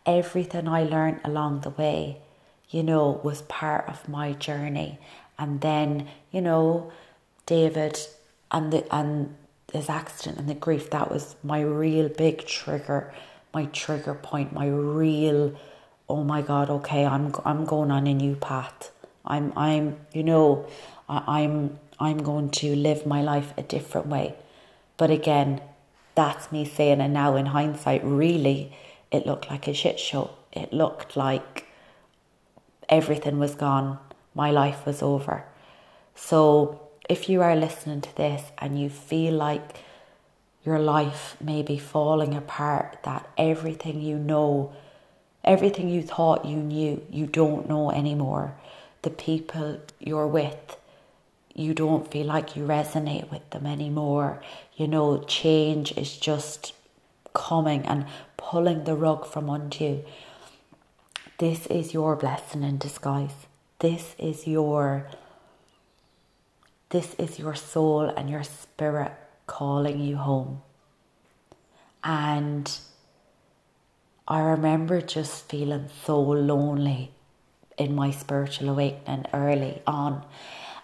Everything 0.07 0.69
I 0.69 0.85
learned 0.85 1.21
along 1.25 1.61
the 1.61 1.71
way, 1.71 2.19
you 2.71 2.83
know, 2.83 3.21
was 3.23 3.43
part 3.43 3.89
of 3.89 4.09
my 4.09 4.33
journey. 4.33 4.99
And 5.39 5.61
then, 5.61 6.09
you 6.33 6.41
know, 6.41 6.93
David 7.47 7.99
and 8.51 8.73
the 8.73 8.95
and 8.95 9.35
his 9.73 9.89
accident 9.89 10.39
and 10.39 10.49
the 10.49 10.55
grief, 10.55 10.91
that 10.91 11.11
was 11.11 11.37
my 11.43 11.61
real 11.61 12.09
big 12.09 12.47
trigger, 12.47 13.13
my 13.53 13.67
trigger 13.67 14.15
point, 14.15 14.53
my 14.53 14.67
real 14.67 15.55
oh 16.09 16.25
my 16.25 16.43
god, 16.43 16.71
okay, 16.71 17.05
I'm 17.05 17.35
I'm 17.45 17.65
going 17.65 17.91
on 17.91 18.07
a 18.07 18.15
new 18.15 18.35
path. 18.37 18.91
I'm 19.25 19.53
I'm 19.57 19.99
you 20.13 20.23
know, 20.23 20.67
I, 21.09 21.43
I'm 21.43 21.79
I'm 22.01 22.19
going 22.19 22.51
to 22.51 22.75
live 22.75 23.07
my 23.07 23.23
life 23.23 23.53
a 23.57 23.63
different 23.63 24.07
way. 24.07 24.35
But 24.97 25.11
again, 25.11 25.61
that's 26.15 26.51
me 26.51 26.65
saying 26.65 27.01
it 27.01 27.09
now 27.09 27.37
in 27.37 27.47
hindsight, 27.47 28.03
really 28.05 28.73
it 29.11 29.27
looked 29.27 29.51
like 29.51 29.67
a 29.69 29.75
shit 29.75 29.99
show. 29.99 30.31
It 30.53 30.73
looked 30.73 31.17
like 31.17 31.67
everything 32.89 33.39
was 33.39 33.55
gone. 33.55 33.99
My 34.35 34.51
life 34.51 34.85
was 34.87 35.03
over. 35.03 35.45
So 36.15 36.89
if 37.09 37.29
you 37.29 37.43
are 37.43 37.57
listening 37.57 38.01
to 38.03 38.17
this 38.17 38.43
and 38.59 38.81
you 38.81 38.91
feel 38.91 39.35
like 39.35 39.83
your 40.65 40.79
life 40.79 41.37
may 41.41 41.63
be 41.63 41.79
falling 41.79 42.35
apart, 42.35 42.99
that 43.05 43.29
everything 43.39 44.03
you 44.03 44.19
know, 44.19 44.73
everything 45.45 45.89
you 45.89 46.03
thought 46.03 46.45
you 46.45 46.57
knew, 46.57 47.03
you 47.11 47.27
don't 47.27 47.69
know 47.69 47.91
anymore. 47.91 48.55
The 49.03 49.11
people 49.11 49.81
you're 49.99 50.27
with, 50.27 50.77
you 51.55 51.73
don't 51.73 52.11
feel 52.11 52.27
like 52.27 52.57
you 52.57 52.67
resonate 52.67 53.31
with 53.31 53.49
them 53.51 53.67
anymore. 53.67 54.43
You 54.77 54.89
know, 54.89 55.23
change 55.25 55.97
is 55.97 56.17
just 56.17 56.75
coming 57.39 57.87
and 57.87 58.05
pulling 58.37 58.85
the 58.85 58.97
rug 58.97 59.25
from 59.25 59.49
under 59.49 59.85
you. 59.85 60.05
This 61.39 61.67
is 61.69 61.95
your 61.95 62.17
blessing 62.17 62.65
in 62.65 62.79
disguise. 62.79 63.47
This 63.79 64.17
is 64.19 64.47
your 64.47 65.07
this 66.91 67.15
is 67.15 67.39
your 67.39 67.55
soul 67.55 68.09
and 68.17 68.29
your 68.29 68.43
spirit 68.43 69.13
calling 69.47 70.01
you 70.01 70.17
home. 70.17 70.63
And 72.03 72.67
I 74.27 74.41
remember 74.41 75.01
just 75.01 75.49
feeling 75.49 75.89
so 76.05 76.19
lonely 76.21 77.13
in 77.77 77.95
my 77.95 78.11
spiritual 78.11 78.71
awakening 78.71 79.27
early 79.33 79.83
on. 79.87 80.25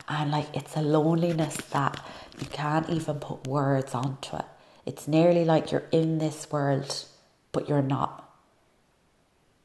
And 0.09 0.31
like 0.31 0.55
it's 0.55 0.77
a 0.77 0.83
loneliness 0.83 1.57
that 1.73 2.05
you 2.39 2.47
can't 2.47 2.89
even 2.91 3.19
put 3.19 3.47
words 3.47 3.95
onto 3.95 4.37
it. 4.37 4.45
It's 4.87 5.09
nearly 5.09 5.45
like 5.45 5.73
you're 5.73 5.89
in 5.91 6.19
this 6.19 6.51
world, 6.51 7.05
but 7.53 7.69
you're 7.69 7.83
not. 7.83 8.29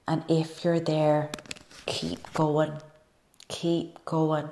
And 0.07 0.23
if 0.27 0.63
you're 0.63 0.79
there, 0.79 1.29
keep 1.85 2.33
going, 2.33 2.73
keep 3.47 4.03
going 4.05 4.49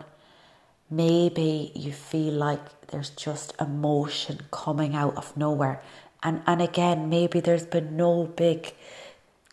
maybe 0.90 1.72
you 1.76 1.92
feel 1.92 2.34
like 2.34 2.88
there's 2.88 3.10
just 3.12 3.54
emotion 3.60 4.42
coming 4.52 4.96
out 4.96 5.16
of 5.18 5.36
nowhere. 5.36 5.82
And, 6.24 6.42
and 6.48 6.62
again, 6.62 7.10
maybe 7.10 7.40
there's 7.40 7.66
been 7.66 7.96
no 7.96 8.26
big 8.26 8.74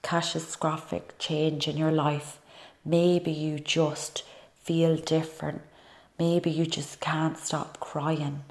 catastrophic 0.02 1.18
change 1.18 1.66
in 1.68 1.76
your 1.76 1.92
life. 1.92 2.38
Maybe 2.84 3.32
you 3.32 3.58
just 3.58 4.22
feel 4.62 4.96
different. 4.96 5.62
Maybe 6.18 6.50
you 6.50 6.66
just 6.66 7.00
can't 7.00 7.36
stop 7.38 7.80
crying. 7.80 8.44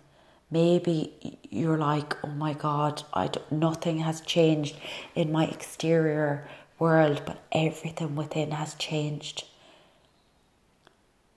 Maybe 0.53 1.39
you're 1.49 1.77
like, 1.77 2.15
oh 2.23 2.29
my 2.45 2.53
God, 2.53 3.03
I 3.13 3.29
nothing 3.51 3.99
has 3.99 4.21
changed 4.21 4.75
in 5.15 5.31
my 5.31 5.45
exterior 5.45 6.47
world, 6.79 7.23
but 7.25 7.39
everything 7.51 8.15
within 8.15 8.51
has 8.51 8.73
changed 8.75 9.45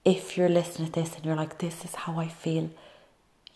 if 0.07 0.37
you're 0.37 0.49
listening 0.49 0.93
to 0.93 1.01
this 1.01 1.17
and 1.17 1.25
you're 1.25 1.35
like, 1.35 1.59
this 1.59 1.85
is 1.85 1.97
how 1.97 2.17
I 2.17 2.29
feel, 2.29 2.71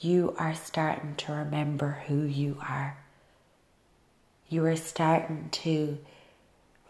you 0.00 0.34
are 0.36 0.52
starting 0.52 1.14
to 1.14 1.32
remember 1.32 2.02
who 2.08 2.22
you 2.24 2.58
are. 2.60 2.98
You 4.48 4.66
are 4.66 4.74
starting 4.74 5.48
to 5.52 5.98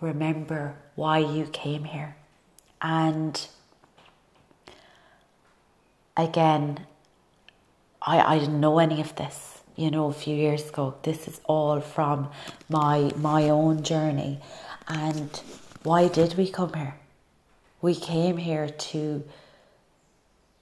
remember 0.00 0.76
why 0.94 1.18
you 1.18 1.44
came 1.44 1.84
here. 1.84 2.16
And 2.80 3.46
again, 6.16 6.86
I, 8.02 8.20
I 8.20 8.38
didn't 8.38 8.60
know 8.60 8.78
any 8.78 9.00
of 9.00 9.14
this, 9.16 9.60
you 9.76 9.90
know, 9.90 10.06
a 10.08 10.12
few 10.12 10.34
years 10.34 10.68
ago. 10.68 10.94
This 11.02 11.28
is 11.28 11.40
all 11.44 11.80
from 11.80 12.28
my 12.68 13.12
my 13.16 13.48
own 13.48 13.82
journey. 13.82 14.40
And 14.88 15.30
why 15.82 16.08
did 16.08 16.34
we 16.36 16.48
come 16.50 16.72
here? 16.74 16.94
We 17.80 17.94
came 17.94 18.36
here 18.38 18.68
to 18.68 19.24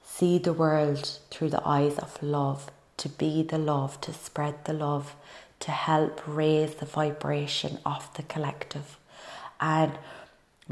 see 0.05 0.39
the 0.39 0.53
world 0.53 1.19
through 1.31 1.51
the 1.51 1.63
eyes 1.65 1.99
of 1.99 2.21
love, 2.23 2.71
to 2.99 3.09
be 3.09 3.43
the 3.43 3.59
love, 3.59 4.01
to 4.03 4.13
spread 4.13 4.65
the 4.65 4.73
love, 4.73 5.15
to 5.61 5.71
help 5.71 6.21
raise 6.27 6.75
the 6.77 6.87
vibration 6.87 7.79
of 7.85 8.13
the 8.15 8.23
collective. 8.25 8.99
And 9.61 9.93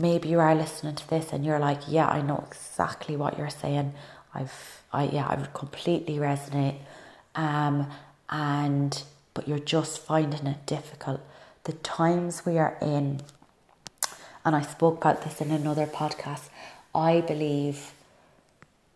maybe 0.01 0.29
you 0.29 0.41
are 0.41 0.55
listening 0.55 0.95
to 0.97 1.09
this 1.09 1.33
and 1.33 1.45
you're 1.45 1.59
like, 1.59 1.83
yeah, 1.89 2.09
I 2.09 2.23
know 2.23 2.45
exactly 2.47 3.17
what 3.17 3.39
you're 3.39 3.51
saying. 3.51 3.95
I've, 4.37 4.83
I, 4.93 5.05
yeah, 5.05 5.27
I 5.29 5.37
would 5.37 5.55
completely 5.55 6.17
resonate. 6.17 6.79
Um, 7.35 7.89
and, 8.29 9.03
but 9.35 9.49
you're 9.49 9.59
just 9.59 9.99
finding 9.99 10.47
it 10.47 10.67
difficult. 10.67 11.21
The 11.65 11.73
times 11.73 12.45
we 12.47 12.59
are 12.59 12.77
in, 12.81 13.23
and 14.45 14.55
I 14.55 14.63
spoke 14.63 14.99
about 14.99 15.23
this 15.23 15.41
in 15.41 15.51
another 15.51 15.87
podcast, 15.87 16.49
I 16.95 17.21
believe 17.21 17.93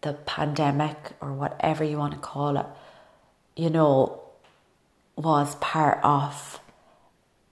the 0.02 0.14
pandemic 0.14 1.12
or 1.20 1.32
whatever 1.32 1.84
you 1.84 1.98
want 1.98 2.14
to 2.14 2.18
call 2.20 2.56
it, 2.56 2.66
you 3.56 3.70
know, 3.70 4.20
was 5.16 5.54
part 5.56 5.98
of 6.02 6.60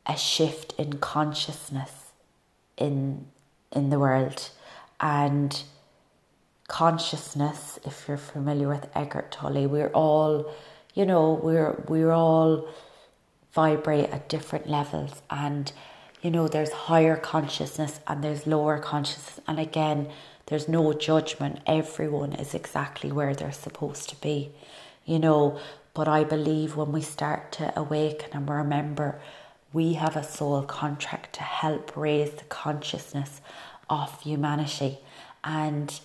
a 0.06 0.16
shift 0.16 0.72
in 0.78 0.94
consciousness 0.94 2.12
in 2.76 3.26
in 3.70 3.90
the 3.90 3.98
world 3.98 4.48
and 5.00 5.62
consciousness 6.68 7.78
if 7.84 8.04
you're 8.06 8.16
familiar 8.16 8.68
with 8.68 8.88
Eckhart 8.94 9.32
Tolle 9.32 9.66
we're 9.66 9.88
all 9.88 10.52
you 10.94 11.04
know 11.04 11.32
we're 11.42 11.82
we're 11.88 12.12
all 12.12 12.68
vibrate 13.52 14.10
at 14.10 14.28
different 14.28 14.68
levels 14.68 15.22
and 15.30 15.72
you 16.22 16.30
know 16.30 16.46
there's 16.46 16.72
higher 16.72 17.16
consciousness 17.16 18.00
and 18.06 18.22
there's 18.22 18.46
lower 18.46 18.78
consciousness 18.78 19.40
and 19.48 19.58
again 19.58 20.08
there's 20.48 20.66
no 20.66 20.94
judgment. 20.94 21.60
Everyone 21.66 22.32
is 22.32 22.54
exactly 22.54 23.12
where 23.12 23.34
they're 23.34 23.52
supposed 23.52 24.08
to 24.08 24.16
be, 24.16 24.50
you 25.04 25.18
know. 25.18 25.58
But 25.92 26.08
I 26.08 26.24
believe 26.24 26.74
when 26.74 26.90
we 26.90 27.02
start 27.02 27.52
to 27.52 27.78
awaken 27.78 28.30
and 28.32 28.48
remember 28.48 29.20
we 29.74 29.94
have 29.94 30.16
a 30.16 30.24
soul 30.24 30.62
contract 30.62 31.34
to 31.34 31.42
help 31.42 31.94
raise 31.94 32.30
the 32.30 32.44
consciousness 32.44 33.42
of 33.90 34.22
humanity. 34.22 35.00
And 35.44 36.00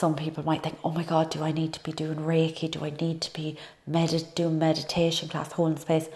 some 0.00 0.16
people 0.16 0.42
might 0.44 0.62
think, 0.62 0.78
oh 0.82 0.90
my 0.90 1.04
God, 1.04 1.30
do 1.30 1.42
I 1.42 1.52
need 1.52 1.74
to 1.74 1.82
be 1.82 1.92
doing 1.92 2.20
Reiki? 2.20 2.70
Do 2.70 2.82
I 2.86 2.90
need 2.90 3.20
to 3.20 3.32
be 3.34 3.58
med- 3.86 4.34
doing 4.34 4.58
meditation 4.58 5.28
class, 5.28 5.52
holding 5.52 5.76
space? 5.76 6.08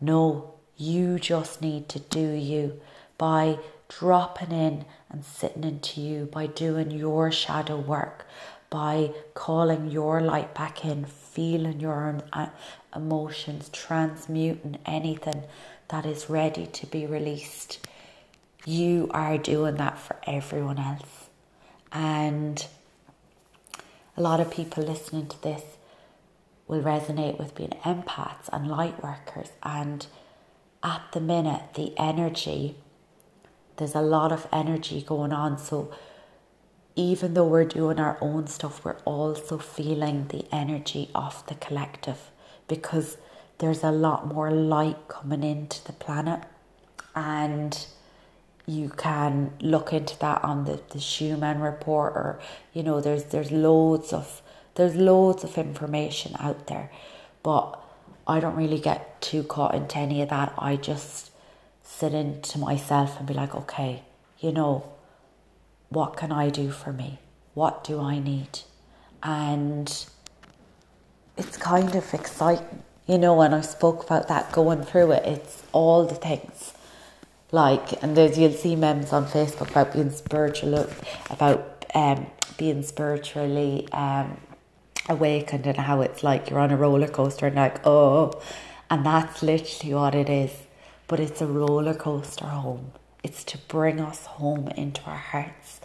No, 0.00 0.54
you 0.76 1.18
just 1.18 1.60
need 1.60 1.88
to 1.88 1.98
do 1.98 2.30
you 2.30 2.80
by 3.18 3.58
dropping 3.88 4.52
in 4.52 4.84
and 5.10 5.24
sitting 5.24 5.64
into 5.64 6.00
you, 6.00 6.26
by 6.26 6.46
doing 6.46 6.92
your 6.92 7.32
shadow 7.32 7.76
work, 7.78 8.28
by 8.70 9.10
calling 9.34 9.90
your 9.90 10.20
light 10.20 10.54
back 10.54 10.84
in, 10.84 11.04
feeling 11.04 11.80
your 11.80 12.22
uh, 12.32 12.48
emotions, 12.94 13.68
transmuting 13.72 14.78
anything 14.86 15.42
that 15.88 16.06
is 16.06 16.30
ready 16.30 16.66
to 16.68 16.86
be 16.86 17.06
released. 17.06 17.80
You 18.64 19.10
are 19.12 19.36
doing 19.36 19.76
that 19.76 19.98
for 19.98 20.16
everyone 20.28 20.78
else. 20.78 21.28
And 21.90 22.64
a 24.16 24.22
lot 24.22 24.40
of 24.40 24.50
people 24.50 24.82
listening 24.82 25.26
to 25.28 25.42
this 25.42 25.62
will 26.66 26.82
resonate 26.82 27.38
with 27.38 27.54
being 27.54 27.74
empaths 27.84 28.48
and 28.52 28.68
light 28.68 29.02
workers. 29.02 29.50
And 29.62 30.06
at 30.82 31.02
the 31.12 31.20
minute, 31.20 31.74
the 31.74 31.92
energy 31.96 32.76
there's 33.76 33.94
a 33.94 34.00
lot 34.00 34.32
of 34.32 34.46
energy 34.52 35.02
going 35.02 35.32
on. 35.32 35.58
So 35.58 35.92
even 36.94 37.34
though 37.34 37.46
we're 37.46 37.64
doing 37.64 38.00
our 38.00 38.16
own 38.20 38.46
stuff, 38.46 38.84
we're 38.84 38.96
also 39.04 39.58
feeling 39.58 40.28
the 40.28 40.46
energy 40.50 41.10
of 41.14 41.46
the 41.46 41.54
collective 41.56 42.30
because 42.68 43.18
there's 43.58 43.82
a 43.84 43.90
lot 43.90 44.26
more 44.26 44.50
light 44.50 45.08
coming 45.08 45.42
into 45.42 45.84
the 45.84 45.92
planet. 45.92 46.42
and 47.14 47.86
you 48.66 48.88
can 48.88 49.52
look 49.60 49.92
into 49.92 50.18
that 50.18 50.42
on 50.42 50.64
the, 50.64 50.80
the 50.90 50.98
Schumann 50.98 51.60
report 51.60 52.14
or 52.14 52.40
you 52.72 52.82
know 52.82 53.00
there's 53.00 53.24
there's 53.24 53.52
loads 53.52 54.12
of 54.12 54.42
there's 54.74 54.96
loads 54.96 55.44
of 55.44 55.56
information 55.56 56.34
out 56.38 56.66
there. 56.66 56.90
But 57.42 57.80
I 58.26 58.40
don't 58.40 58.56
really 58.56 58.80
get 58.80 59.20
too 59.22 59.44
caught 59.44 59.74
into 59.74 59.98
any 59.98 60.20
of 60.20 60.30
that. 60.30 60.52
I 60.58 60.76
just 60.76 61.30
sit 61.82 62.12
into 62.12 62.58
myself 62.58 63.18
and 63.18 63.26
be 63.26 63.34
like 63.34 63.54
okay 63.54 64.02
you 64.40 64.52
know 64.52 64.92
what 65.88 66.16
can 66.16 66.32
I 66.32 66.50
do 66.50 66.70
for 66.70 66.92
me? 66.92 67.20
What 67.54 67.84
do 67.84 68.00
I 68.00 68.18
need? 68.18 68.58
And 69.22 69.88
it's 71.36 71.56
kind 71.56 71.94
of 71.94 72.12
exciting 72.12 72.82
you 73.06 73.18
know 73.18 73.34
when 73.34 73.54
I 73.54 73.60
spoke 73.60 74.04
about 74.04 74.28
that 74.28 74.50
going 74.52 74.82
through 74.82 75.12
it 75.12 75.24
it's 75.24 75.62
all 75.72 76.04
the 76.04 76.14
things 76.14 76.72
like 77.52 78.02
and 78.02 78.16
there's 78.16 78.38
you'll 78.38 78.52
see 78.52 78.76
memes 78.76 79.12
on 79.12 79.26
Facebook 79.26 79.70
about 79.70 79.92
being 79.92 80.10
spiritual 80.10 80.86
about 81.30 81.84
um, 81.94 82.26
being 82.58 82.82
spiritually 82.82 83.88
um, 83.92 84.38
awakened 85.08 85.66
and 85.66 85.76
how 85.78 86.00
it's 86.00 86.22
like 86.22 86.50
you're 86.50 86.58
on 86.58 86.70
a 86.70 86.76
roller 86.76 87.08
coaster 87.08 87.46
and 87.46 87.56
like 87.56 87.86
oh 87.86 88.32
and 88.90 89.04
that's 89.04 89.42
literally 89.42 89.94
what 89.94 90.14
it 90.14 90.28
is. 90.28 90.52
But 91.08 91.20
it's 91.20 91.40
a 91.40 91.46
roller 91.46 91.94
coaster 91.94 92.46
home. 92.46 92.92
It's 93.22 93.44
to 93.44 93.58
bring 93.58 94.00
us 94.00 94.26
home 94.26 94.68
into 94.68 95.02
our 95.02 95.16
hearts. 95.16 95.80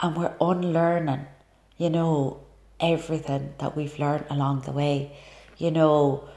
And 0.00 0.16
we're 0.16 0.34
unlearning 0.40 1.26
you 1.78 1.90
know 1.90 2.40
everything 2.78 3.54
that 3.58 3.76
we've 3.76 3.98
learned 3.98 4.26
along 4.30 4.62
the 4.62 4.72
way. 4.72 5.16
You 5.58 5.70
know 5.70 6.28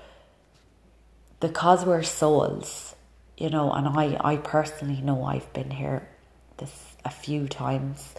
because 1.39 1.85
we're 1.85 2.01
souls 2.01 2.94
you 3.37 3.49
know, 3.49 3.71
and 3.71 3.87
I, 3.87 4.17
I 4.23 4.37
personally 4.37 5.01
know 5.01 5.23
I've 5.23 5.51
been 5.53 5.71
here 5.71 6.07
this 6.57 6.95
a 7.03 7.09
few 7.09 7.47
times. 7.47 8.15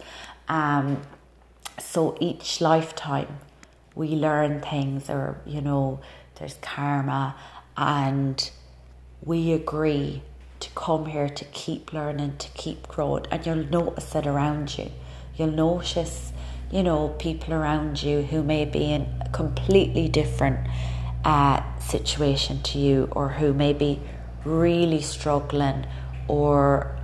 Um, 0.47 1.01
so 1.79 2.17
each 2.19 2.61
lifetime 2.61 3.39
we 3.97 4.09
learn 4.09 4.61
things, 4.61 5.09
or 5.09 5.41
you 5.45 5.59
know, 5.59 5.99
there's 6.35 6.55
karma, 6.61 7.35
and 7.75 8.49
we 9.23 9.51
agree 9.51 10.21
to 10.59 10.69
come 10.71 11.07
here 11.07 11.29
to 11.29 11.45
keep 11.45 11.91
learning, 11.93 12.37
to 12.37 12.49
keep 12.49 12.87
growing, 12.87 13.25
and 13.31 13.45
you'll 13.45 13.65
notice 13.65 14.13
it 14.15 14.27
around 14.27 14.77
you. 14.77 14.91
You'll 15.35 15.51
notice, 15.51 16.31
you 16.71 16.83
know, 16.83 17.09
people 17.19 17.53
around 17.53 18.01
you 18.01 18.21
who 18.21 18.43
may 18.43 18.65
be 18.65 18.91
in 18.91 19.07
a 19.21 19.29
completely 19.29 20.07
different 20.07 20.67
uh, 21.25 21.61
situation 21.79 22.61
to 22.63 22.77
you, 22.77 23.09
or 23.11 23.29
who 23.29 23.53
may 23.53 23.73
be 23.73 23.99
really 24.45 25.01
struggling 25.01 25.85
or 26.27 26.95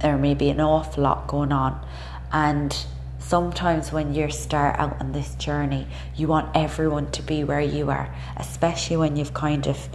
there 0.00 0.16
may 0.16 0.34
be 0.34 0.48
an 0.50 0.60
awful 0.60 1.02
lot 1.02 1.26
going 1.26 1.52
on. 1.52 1.84
And 2.32 2.76
sometimes 3.18 3.92
when 3.92 4.14
you 4.14 4.30
start 4.30 4.78
out 4.78 4.98
on 5.00 5.12
this 5.12 5.34
journey 5.34 5.86
you 6.16 6.26
want 6.26 6.50
everyone 6.56 7.08
to 7.12 7.22
be 7.22 7.44
where 7.44 7.60
you 7.60 7.88
are 7.90 8.12
especially 8.38 8.96
when 8.96 9.14
you've 9.14 9.34
kind 9.34 9.68
of 9.68 9.88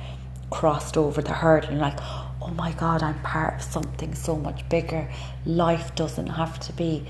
crossed 0.51 0.95
over 0.95 1.21
the 1.21 1.33
hurdle 1.33 1.71
and 1.71 1.79
like 1.79 1.97
oh 2.41 2.53
my 2.55 2.71
god 2.73 3.01
i'm 3.01 3.19
part 3.23 3.55
of 3.55 3.61
something 3.61 4.13
so 4.13 4.35
much 4.37 4.67
bigger. 4.69 5.09
Life 5.45 5.95
doesn't 5.95 6.27
have 6.27 6.59
to 6.61 6.73
be 6.73 7.05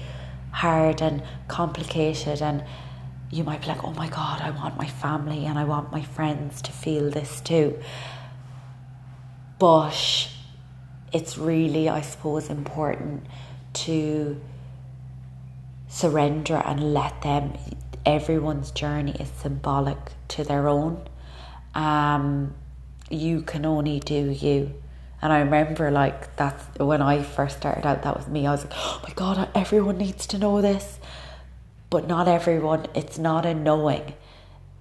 hard 0.51 1.01
and 1.01 1.21
complicated. 1.49 2.41
And 2.41 2.63
you 3.29 3.43
might 3.43 3.61
be 3.61 3.67
like 3.67 3.83
oh 3.83 3.91
my 3.93 4.07
god 4.07 4.41
i 4.41 4.49
want 4.51 4.77
my 4.77 4.87
family 4.87 5.45
and 5.45 5.59
i 5.59 5.63
want 5.63 5.91
my 5.91 6.01
friends 6.01 6.61
to 6.61 6.71
feel 6.71 7.09
this 7.09 7.41
too 7.41 7.77
but 9.59 10.29
it's 11.13 11.37
really, 11.37 11.87
I 11.87 12.01
suppose, 12.01 12.49
important 12.49 13.25
to 13.73 14.41
surrender 15.87 16.55
and 16.65 16.93
let 16.93 17.21
them. 17.21 17.53
Everyone's 18.05 18.71
journey 18.71 19.15
is 19.19 19.29
symbolic 19.29 19.97
to 20.29 20.43
their 20.43 20.67
own. 20.67 21.07
Um, 21.73 22.53
you 23.09 23.41
can 23.41 23.65
only 23.65 23.99
do 23.99 24.29
you. 24.29 24.73
And 25.21 25.31
I 25.31 25.39
remember, 25.39 25.89
like, 25.89 26.35
that's 26.35 26.63
when 26.77 27.01
I 27.01 27.23
first 27.23 27.57
started 27.57 27.85
out, 27.85 28.03
that 28.03 28.15
was 28.15 28.27
me. 28.27 28.45
I 28.45 28.51
was 28.51 28.63
like, 28.65 28.73
oh 28.75 29.01
my 29.03 29.13
God, 29.15 29.49
everyone 29.55 29.97
needs 29.97 30.27
to 30.27 30.37
know 30.37 30.61
this. 30.61 30.99
But 31.89 32.07
not 32.07 32.27
everyone, 32.27 32.87
it's 32.93 33.17
not 33.17 33.45
a 33.45 33.53
knowing. 33.53 34.13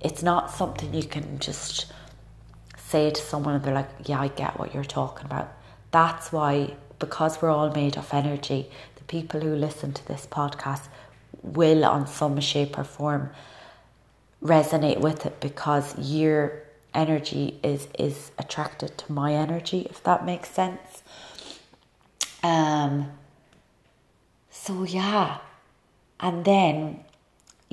It's 0.00 0.22
not 0.22 0.50
something 0.50 0.92
you 0.92 1.04
can 1.04 1.38
just 1.38 1.86
say 2.94 3.10
to 3.10 3.20
someone 3.20 3.54
and 3.56 3.64
they're 3.64 3.80
like, 3.82 3.92
yeah, 4.04 4.20
I 4.20 4.28
get 4.28 4.56
what 4.60 4.72
you're 4.72 4.92
talking 5.00 5.26
about. 5.26 5.48
That's 5.90 6.30
why, 6.30 6.54
because 7.00 7.32
we're 7.40 7.54
all 7.58 7.70
made 7.82 7.96
of 7.96 8.06
energy, 8.22 8.60
the 9.00 9.04
people 9.16 9.40
who 9.40 9.54
listen 9.56 9.92
to 9.94 10.06
this 10.06 10.24
podcast 10.38 10.84
will, 11.42 11.84
on 11.84 12.06
some 12.06 12.38
shape 12.40 12.78
or 12.78 12.84
form, 12.84 13.30
resonate 14.40 15.00
with 15.00 15.26
it 15.26 15.40
because 15.40 15.86
your 15.98 16.62
energy 17.04 17.58
is 17.64 17.88
is 17.98 18.30
attracted 18.38 18.96
to 19.00 19.06
my 19.20 19.30
energy, 19.46 19.80
if 19.90 19.98
that 20.08 20.24
makes 20.24 20.48
sense. 20.50 21.02
Um. 22.42 22.92
So 24.50 24.84
yeah, 24.84 25.38
and 26.20 26.44
then 26.44 26.80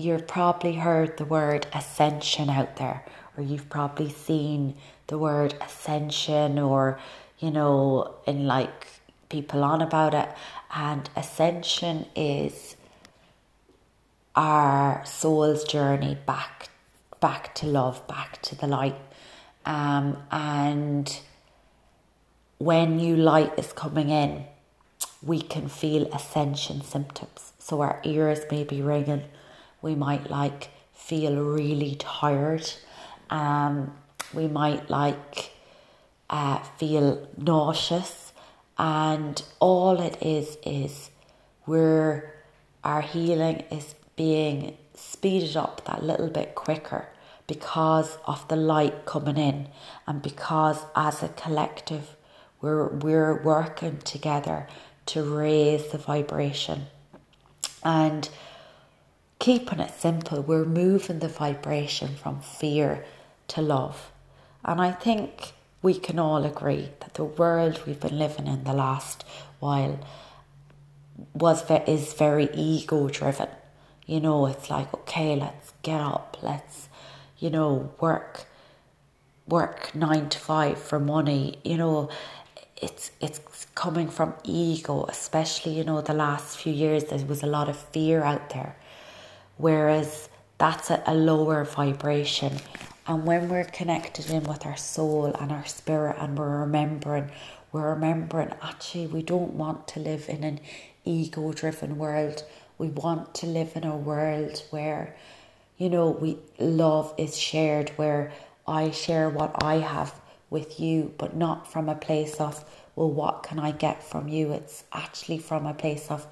you've 0.01 0.27
probably 0.27 0.75
heard 0.75 1.17
the 1.17 1.25
word 1.25 1.67
ascension 1.73 2.49
out 2.49 2.77
there, 2.77 3.05
or 3.37 3.43
you've 3.43 3.69
probably 3.69 4.09
seen 4.09 4.75
the 5.07 5.17
word 5.17 5.53
ascension 5.61 6.59
or, 6.59 6.99
you 7.39 7.51
know, 7.51 8.15
in 8.25 8.47
like 8.47 8.87
people 9.29 9.63
on 9.63 9.81
about 9.81 10.13
it. 10.13 10.29
And 10.73 11.09
ascension 11.15 12.05
is 12.15 12.75
our 14.35 15.03
soul's 15.05 15.63
journey 15.63 16.17
back 16.25 16.69
back 17.19 17.53
to 17.55 17.67
love, 17.67 18.05
back 18.07 18.41
to 18.41 18.55
the 18.55 18.67
light. 18.67 18.95
Um, 19.65 20.17
and 20.31 21.19
when 22.57 22.97
new 22.97 23.15
light 23.15 23.53
is 23.57 23.71
coming 23.71 24.09
in, 24.09 24.45
we 25.21 25.39
can 25.39 25.69
feel 25.69 26.07
ascension 26.13 26.81
symptoms. 26.81 27.53
So 27.59 27.81
our 27.81 28.01
ears 28.03 28.39
may 28.49 28.63
be 28.63 28.81
ringing. 28.81 29.23
We 29.81 29.95
might 29.95 30.29
like 30.29 30.69
feel 30.93 31.43
really 31.43 31.95
tired. 31.95 32.71
Um, 33.29 33.93
we 34.33 34.47
might 34.47 34.89
like 34.89 35.51
uh, 36.29 36.59
feel 36.77 37.27
nauseous, 37.37 38.33
and 38.77 39.41
all 39.59 39.99
it 39.99 40.17
is 40.21 40.57
is 40.65 41.09
we're 41.65 42.33
our 42.83 43.01
healing 43.01 43.63
is 43.69 43.95
being 44.15 44.77
speeded 44.95 45.55
up 45.55 45.85
that 45.85 46.03
little 46.03 46.29
bit 46.29 46.55
quicker 46.55 47.07
because 47.47 48.17
of 48.25 48.47
the 48.47 48.55
light 48.55 49.05
coming 49.05 49.37
in 49.37 49.67
and 50.07 50.21
because 50.21 50.79
as 50.95 51.21
a 51.21 51.29
collective 51.29 52.15
we're 52.61 52.87
we're 52.87 53.41
working 53.43 53.97
together 53.99 54.67
to 55.05 55.21
raise 55.23 55.87
the 55.91 55.97
vibration 55.97 56.85
and 57.83 58.29
keeping 59.45 59.79
it 59.79 59.93
simple 59.99 60.41
we're 60.41 60.71
moving 60.81 61.19
the 61.19 61.27
vibration 61.27 62.09
from 62.21 62.39
fear 62.39 63.03
to 63.47 63.61
love 63.61 64.11
and 64.63 64.79
I 64.79 64.91
think 64.91 65.53
we 65.81 65.95
can 65.95 66.19
all 66.19 66.45
agree 66.45 66.89
that 66.99 67.15
the 67.15 67.25
world 67.25 67.81
we've 67.85 67.99
been 67.99 68.19
living 68.19 68.47
in 68.47 68.63
the 68.63 68.73
last 68.73 69.25
while 69.59 69.99
was 71.33 71.69
is 71.87 72.13
very 72.13 72.49
ego 72.53 73.07
driven. 73.07 73.49
You 74.05 74.19
know, 74.19 74.45
it's 74.45 74.69
like 74.69 74.93
okay, 74.93 75.35
let's 75.35 75.73
get 75.81 76.01
up, 76.01 76.37
let's 76.41 76.89
you 77.37 77.49
know 77.49 77.91
work, 77.99 78.45
work 79.47 79.93
nine 79.95 80.29
to 80.29 80.39
five 80.39 80.81
for 80.81 80.99
money. 80.99 81.59
You 81.63 81.77
know, 81.77 82.09
it's 82.77 83.11
it's 83.19 83.39
coming 83.75 84.07
from 84.07 84.33
ego, 84.43 85.05
especially 85.07 85.73
you 85.73 85.83
know 85.83 86.01
the 86.01 86.13
last 86.13 86.57
few 86.57 86.73
years. 86.73 87.05
There 87.05 87.25
was 87.25 87.43
a 87.43 87.47
lot 87.47 87.69
of 87.69 87.77
fear 87.77 88.23
out 88.23 88.49
there, 88.51 88.75
whereas 89.61 90.29
that's 90.57 90.89
a, 90.89 91.01
a 91.05 91.15
lower 91.15 91.63
vibration 91.63 92.53
and 93.07 93.25
when 93.25 93.49
we're 93.49 93.63
connected 93.63 94.29
in 94.29 94.43
with 94.43 94.65
our 94.65 94.77
soul 94.77 95.25
and 95.25 95.51
our 95.51 95.65
spirit 95.65 96.17
and 96.19 96.37
we're 96.37 96.59
remembering, 96.59 97.31
we're 97.71 97.89
remembering 97.93 98.53
actually 98.61 99.07
we 99.07 99.23
don't 99.23 99.53
want 99.53 99.87
to 99.89 99.99
live 99.99 100.29
in 100.29 100.43
an 100.43 100.59
ego 101.03 101.51
driven 101.51 101.97
world. 101.97 102.43
We 102.77 102.87
want 102.87 103.33
to 103.35 103.47
live 103.47 103.75
in 103.75 103.83
a 103.85 103.97
world 103.97 104.63
where, 104.69 105.15
you 105.77 105.89
know, 105.89 106.11
we 106.11 106.37
love 106.59 107.13
is 107.17 107.37
shared, 107.37 107.89
where 107.97 108.31
I 108.67 108.91
share 108.91 109.29
what 109.29 109.63
I 109.63 109.79
have 109.79 110.13
with 110.51 110.79
you, 110.79 111.13
but 111.17 111.35
not 111.35 111.71
from 111.71 111.89
a 111.89 111.95
place 111.95 112.39
of, 112.39 112.63
well, 112.95 113.09
what 113.09 113.41
can 113.41 113.57
I 113.57 113.71
get 113.71 114.03
from 114.03 114.27
you? 114.27 114.51
It's 114.51 114.83
actually 114.93 115.39
from 115.39 115.65
a 115.65 115.73
place 115.73 116.11
of, 116.11 116.27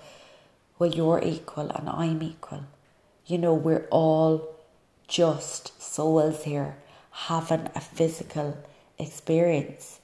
well, 0.78 0.92
you're 0.92 1.22
equal 1.24 1.72
and 1.72 1.90
I'm 1.90 2.22
equal. 2.22 2.64
You 3.30 3.38
know, 3.38 3.54
we're 3.54 3.88
all 3.92 4.56
just 5.08 5.82
souls 5.82 6.44
here 6.44 6.76
having 7.12 7.70
a 7.76 7.80
physical 7.80 8.58
experience. 8.98 10.00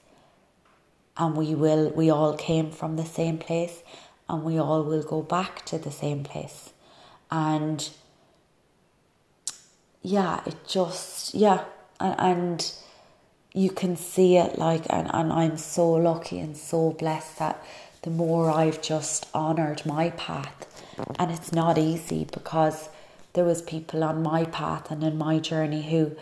and 1.16 1.36
we 1.36 1.54
will 1.54 1.90
we 1.90 2.10
all 2.10 2.34
came 2.36 2.70
from 2.70 2.96
the 2.96 3.04
same 3.04 3.38
place 3.38 3.82
and 4.28 4.44
we 4.44 4.58
all 4.58 4.82
will 4.82 5.02
go 5.02 5.22
back 5.22 5.64
to 5.64 5.78
the 5.78 5.90
same 5.90 6.22
place 6.24 6.72
and 7.30 7.90
yeah 10.02 10.40
it 10.46 10.56
just 10.66 11.34
yeah 11.34 11.64
and, 12.00 12.14
and 12.18 12.72
you 13.54 13.70
can 13.70 13.96
see 13.96 14.36
it 14.36 14.58
like 14.58 14.84
and, 14.90 15.10
and 15.14 15.32
i'm 15.32 15.56
so 15.56 15.90
lucky 15.90 16.38
and 16.38 16.56
so 16.56 16.90
blessed 16.92 17.38
that 17.38 17.64
the 18.02 18.10
more 18.10 18.50
i've 18.50 18.82
just 18.82 19.26
honored 19.34 19.84
my 19.86 20.10
path 20.10 20.66
and 21.18 21.30
it's 21.30 21.52
not 21.52 21.78
easy 21.78 22.24
because 22.32 22.88
there 23.36 23.44
was 23.44 23.62
people 23.62 24.02
on 24.02 24.22
my 24.22 24.44
path 24.44 24.90
and 24.90 25.04
in 25.04 25.16
my 25.16 25.38
journey 25.38 25.82
who 25.90 26.16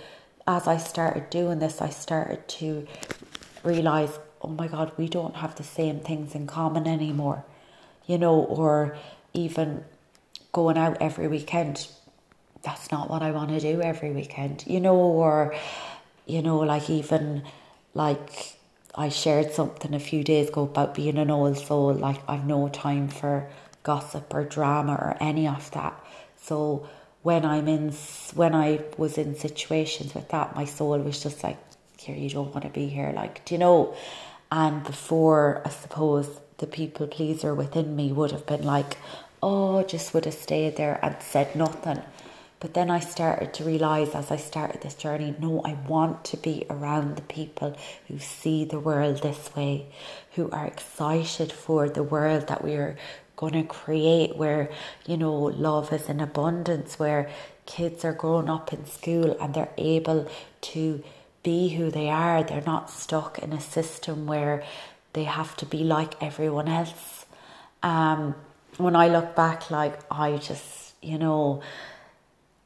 as 0.46 0.68
i 0.68 0.76
started 0.76 1.30
doing 1.30 1.58
this 1.60 1.80
i 1.80 1.88
started 1.88 2.46
to 2.48 2.86
realize 3.62 4.18
oh 4.44 4.48
my 4.48 4.68
God, 4.68 4.92
we 4.98 5.08
don't 5.08 5.36
have 5.36 5.54
the 5.54 5.64
same 5.64 6.00
things 6.00 6.34
in 6.34 6.46
common 6.46 6.86
anymore, 6.86 7.44
you 8.06 8.18
know, 8.18 8.40
or 8.44 8.96
even 9.32 9.84
going 10.52 10.76
out 10.76 10.98
every 11.00 11.26
weekend. 11.28 11.88
That's 12.62 12.92
not 12.92 13.08
what 13.08 13.22
I 13.22 13.30
want 13.30 13.50
to 13.50 13.60
do 13.60 13.80
every 13.80 14.12
weekend, 14.12 14.64
you 14.66 14.80
know, 14.80 14.96
or, 14.96 15.54
you 16.26 16.42
know, 16.42 16.58
like 16.58 16.90
even 16.90 17.42
like 17.94 18.58
I 18.94 19.08
shared 19.08 19.52
something 19.52 19.94
a 19.94 19.98
few 19.98 20.22
days 20.22 20.50
ago 20.50 20.64
about 20.64 20.94
being 20.94 21.16
an 21.16 21.30
old 21.30 21.56
soul, 21.56 21.94
like 21.94 22.20
I've 22.28 22.44
no 22.44 22.68
time 22.68 23.08
for 23.08 23.48
gossip 23.82 24.32
or 24.34 24.44
drama 24.44 24.92
or 24.92 25.16
any 25.20 25.48
of 25.48 25.70
that. 25.70 25.98
So 26.36 26.86
when 27.24 27.46
I'm 27.46 27.68
in, 27.68 27.90
when 28.34 28.54
I 28.54 28.80
was 28.98 29.16
in 29.16 29.34
situations 29.34 30.14
with 30.14 30.28
that, 30.28 30.54
my 30.54 30.66
soul 30.66 30.98
was 30.98 31.22
just 31.22 31.42
like, 31.42 31.56
here, 31.96 32.14
you 32.14 32.28
don't 32.28 32.52
want 32.52 32.64
to 32.64 32.70
be 32.70 32.86
here. 32.86 33.12
Like, 33.16 33.42
do 33.46 33.54
you 33.54 33.58
know? 33.58 33.96
And 34.52 34.84
before, 34.84 35.62
I 35.64 35.70
suppose, 35.70 36.28
the 36.58 36.66
people 36.66 37.06
pleaser 37.06 37.54
within 37.54 37.96
me 37.96 38.12
would 38.12 38.30
have 38.30 38.44
been 38.44 38.62
like, 38.62 38.98
oh, 39.42 39.82
just 39.84 40.12
would 40.12 40.26
have 40.26 40.34
stayed 40.34 40.76
there 40.76 41.00
and 41.02 41.16
said 41.20 41.56
nothing. 41.56 42.02
But 42.60 42.74
then 42.74 42.90
I 42.90 43.00
started 43.00 43.54
to 43.54 43.64
realise 43.64 44.14
as 44.14 44.30
I 44.30 44.36
started 44.36 44.82
this 44.82 44.94
journey, 44.94 45.34
no, 45.38 45.62
I 45.64 45.74
want 45.88 46.24
to 46.26 46.36
be 46.36 46.66
around 46.68 47.16
the 47.16 47.22
people 47.22 47.74
who 48.06 48.18
see 48.18 48.66
the 48.66 48.80
world 48.80 49.22
this 49.22 49.50
way, 49.56 49.86
who 50.34 50.50
are 50.50 50.66
excited 50.66 51.52
for 51.52 51.88
the 51.88 52.02
world 52.02 52.48
that 52.48 52.64
we 52.64 52.74
are 52.74 52.96
going 53.36 53.52
to 53.52 53.64
create, 53.64 54.36
where, 54.36 54.70
you 55.06 55.16
know, 55.16 55.34
love 55.34 55.92
is 55.92 56.08
in 56.08 56.20
abundance, 56.20 56.98
where 56.98 57.28
kids 57.66 58.04
are 58.04 58.12
growing 58.12 58.48
up 58.48 58.72
in 58.72 58.86
school 58.86 59.36
and 59.40 59.54
they're 59.54 59.72
able 59.78 60.28
to 60.60 61.02
be 61.42 61.70
who 61.70 61.90
they 61.90 62.08
are. 62.08 62.42
They're 62.42 62.62
not 62.62 62.90
stuck 62.90 63.38
in 63.38 63.52
a 63.52 63.60
system 63.60 64.26
where 64.26 64.64
they 65.12 65.24
have 65.24 65.56
to 65.56 65.66
be 65.66 65.84
like 65.84 66.22
everyone 66.22 66.68
else. 66.68 67.26
Um, 67.82 68.34
when 68.76 68.96
I 68.96 69.08
look 69.08 69.36
back, 69.36 69.70
like 69.70 69.98
I 70.10 70.36
just, 70.38 70.94
you 71.02 71.18
know, 71.18 71.62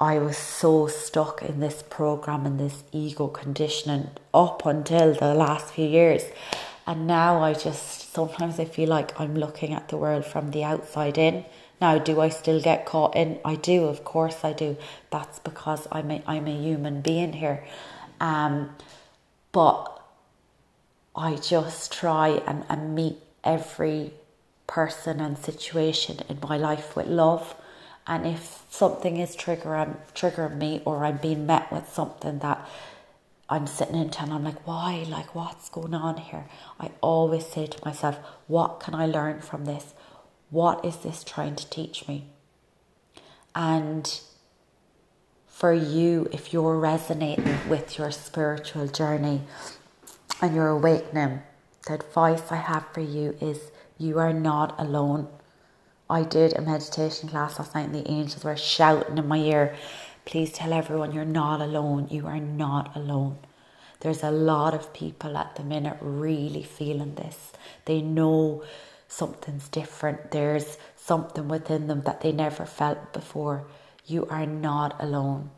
I 0.01 0.19
was 0.19 0.39
so 0.39 0.87
stuck 0.87 1.43
in 1.43 1.59
this 1.59 1.83
program 1.83 2.47
and 2.47 2.59
this 2.59 2.85
ego 2.93 3.27
conditioning 3.27 4.11
up 4.33 4.65
until 4.65 5.13
the 5.13 5.35
last 5.35 5.75
few 5.75 5.87
years. 5.87 6.23
And 6.89 7.07
now 7.07 7.43
I 7.43 7.53
just 7.53 8.15
sometimes 8.15 8.59
I 8.59 8.65
feel 8.65 8.89
like 8.89 9.21
I'm 9.21 9.35
looking 9.35 9.75
at 9.75 9.91
the 9.91 9.99
world 9.99 10.25
from 10.25 10.53
the 10.53 10.65
outside 10.65 11.19
in. 11.19 11.45
Now, 11.83 11.99
do 11.99 12.19
I 12.19 12.31
still 12.31 12.63
get 12.63 12.87
caught 12.87 13.15
in? 13.15 13.39
I 13.45 13.57
do, 13.57 13.85
of 13.85 14.05
course 14.05 14.43
I 14.43 14.55
do. 14.55 14.79
That's 15.11 15.39
because 15.39 15.87
I'm 15.93 16.11
a, 16.11 16.23
I'm 16.27 16.47
a 16.47 16.59
human 16.59 17.03
being 17.03 17.35
here. 17.35 17.63
Um, 18.21 18.71
but 19.53 20.03
I 21.15 21.37
just 21.37 21.93
try 21.93 22.29
and, 22.47 22.65
and 22.71 22.95
meet 22.95 23.19
every 23.45 24.15
person 24.67 25.21
and 25.21 25.37
situation 25.37 26.21
in 26.27 26.39
my 26.41 26.57
life 26.57 26.97
with 26.97 27.07
love. 27.07 27.55
And 28.07 28.27
if 28.27 28.63
something 28.71 29.19
is 29.19 29.37
triggering 29.37 29.99
triggering 30.15 30.57
me 30.57 30.81
or 30.87 31.05
I'm 31.05 31.19
being 31.19 31.45
met 31.45 31.71
with 31.71 31.93
something 31.93 32.39
that 32.39 32.67
I'm 33.51 33.67
sitting 33.67 33.97
into 33.97 34.23
and 34.23 34.33
I'm 34.33 34.45
like, 34.45 34.67
why? 34.67 35.07
Like 35.09 35.35
what's 35.35 35.69
going 35.69 35.95
on 35.95 36.19
here? 36.19 36.47
I 36.79 36.91
always 37.01 37.47
say 37.47 37.67
to 37.67 37.85
myself, 37.85 38.19
what 38.47 38.81
can 38.81 38.95
I 38.95 39.07
learn 39.07 39.41
from 39.41 39.65
this? 39.65 39.95
What 40.51 40.85
is 40.85 40.99
this 40.99 41.25
trying 41.25 41.57
to 41.57 41.69
teach 41.71 42.07
me? 42.07 42.27
And 43.55 44.21
for 45.59 45.73
you 45.73 46.29
if 46.31 46.53
you're 46.53 46.79
resonating 46.79 47.69
with 47.69 47.99
your 47.99 48.13
spiritual 48.13 48.87
journey 48.87 49.43
and 50.41 50.55
your 50.55 50.69
awakening. 50.69 51.43
The 51.87 51.95
advice 51.95 52.53
I 52.53 52.57
have 52.57 52.85
for 52.93 53.01
you 53.01 53.37
is 53.41 53.73
you 53.99 54.21
are 54.21 54.33
not 54.33 54.79
alone. 54.79 55.27
I 56.09 56.23
did 56.23 56.57
a 56.57 56.61
meditation 56.61 57.29
class 57.29 57.59
last 57.59 57.75
night 57.75 57.87
and 57.87 57.95
the 57.95 58.09
angels 58.09 58.45
were 58.45 58.57
shouting 58.57 59.19
in 59.19 59.27
my 59.27 59.39
ear, 59.39 59.75
please 60.29 60.53
tell 60.53 60.75
everyone 60.75 61.11
you're 61.11 61.25
not 61.25 61.59
alone. 61.63 62.07
You 62.11 62.27
are 62.27 62.39
not 62.39 62.95
alone. 62.95 63.39
There's 64.01 64.23
a 64.23 64.31
lot 64.31 64.75
of 64.75 64.93
people 64.93 65.39
at 65.39 65.57
the 65.57 65.65
minute 65.65 65.97
really 66.03 66.63
feeling 66.63 67.15
this. 67.15 67.51
They 67.87 68.03
know 68.03 68.63
something's 69.09 69.71
different. 69.71 70.31
There's 70.31 70.77
something 70.97 71.49
within 71.49 71.87
them 71.87 72.03
that 72.03 72.21
they 72.21 72.31
never 72.31 72.67
felt 72.67 73.15
before. 73.15 73.65
You 74.05 74.27
are 74.27 74.45
not 74.45 75.03
alone. 75.03 75.49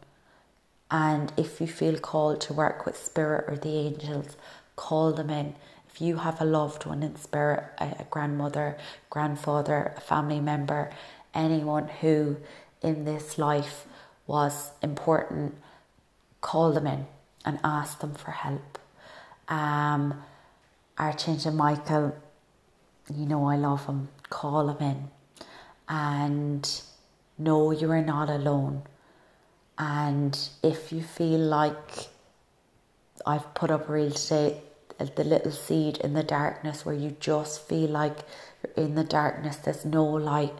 And 0.89 1.33
if 1.37 1.61
you 1.61 1.67
feel 1.67 1.99
called 1.99 2.41
to 2.43 2.53
work 2.53 2.87
with 2.87 2.97
spirit 2.97 3.47
or 3.49 3.57
the 3.57 3.77
angels, 3.77 4.37
call 4.77 5.13
them 5.13 5.31
in. 5.31 5.57
If 5.93 6.01
you 6.01 6.19
have 6.19 6.41
a 6.41 6.45
loved 6.45 6.87
one 6.87 7.03
in 7.03 7.17
spirit, 7.17 7.65
a, 7.79 8.07
grandmother, 8.09 8.79
grandfather, 9.11 9.95
a 9.97 10.01
family 10.01 10.39
member, 10.39 10.93
anyone 11.35 11.89
who 11.89 12.37
in 12.83 13.05
this 13.05 13.37
life 13.37 13.87
was 14.31 14.71
important, 14.81 15.57
call 16.41 16.71
them 16.73 16.87
in 16.87 17.05
and 17.45 17.59
ask 17.65 17.99
them 17.99 18.15
for 18.15 18.31
help. 18.31 18.79
Um, 19.49 20.23
Archangel 20.97 21.53
Michael, 21.53 22.15
you 23.13 23.27
know 23.27 23.49
I 23.49 23.57
love 23.57 23.87
him, 23.87 24.09
call 24.29 24.69
him 24.69 24.81
in 24.81 25.09
and 25.89 26.83
know 27.39 27.73
you 27.73 27.91
are 27.91 28.03
not 28.03 28.31
alone. 28.31 28.83
And 29.77 30.39
if 30.63 30.93
you 30.93 31.03
feel 31.03 31.41
like 31.41 32.09
I've 33.27 33.53
put 33.55 33.73
up 33.73 33.89
a 33.89 33.93
reel 33.93 34.13
the 34.13 35.25
little 35.25 35.51
seed 35.51 35.97
in 35.97 36.13
the 36.13 36.23
darkness 36.23 36.87
where 36.87 36.95
you 36.95 37.17
just 37.19 37.67
feel 37.67 37.91
like 37.91 38.19
you're 38.63 38.87
in 38.87 38.95
the 38.95 39.03
darkness, 39.03 39.57
there's 39.57 39.85
no 39.85 40.05
light, 40.05 40.55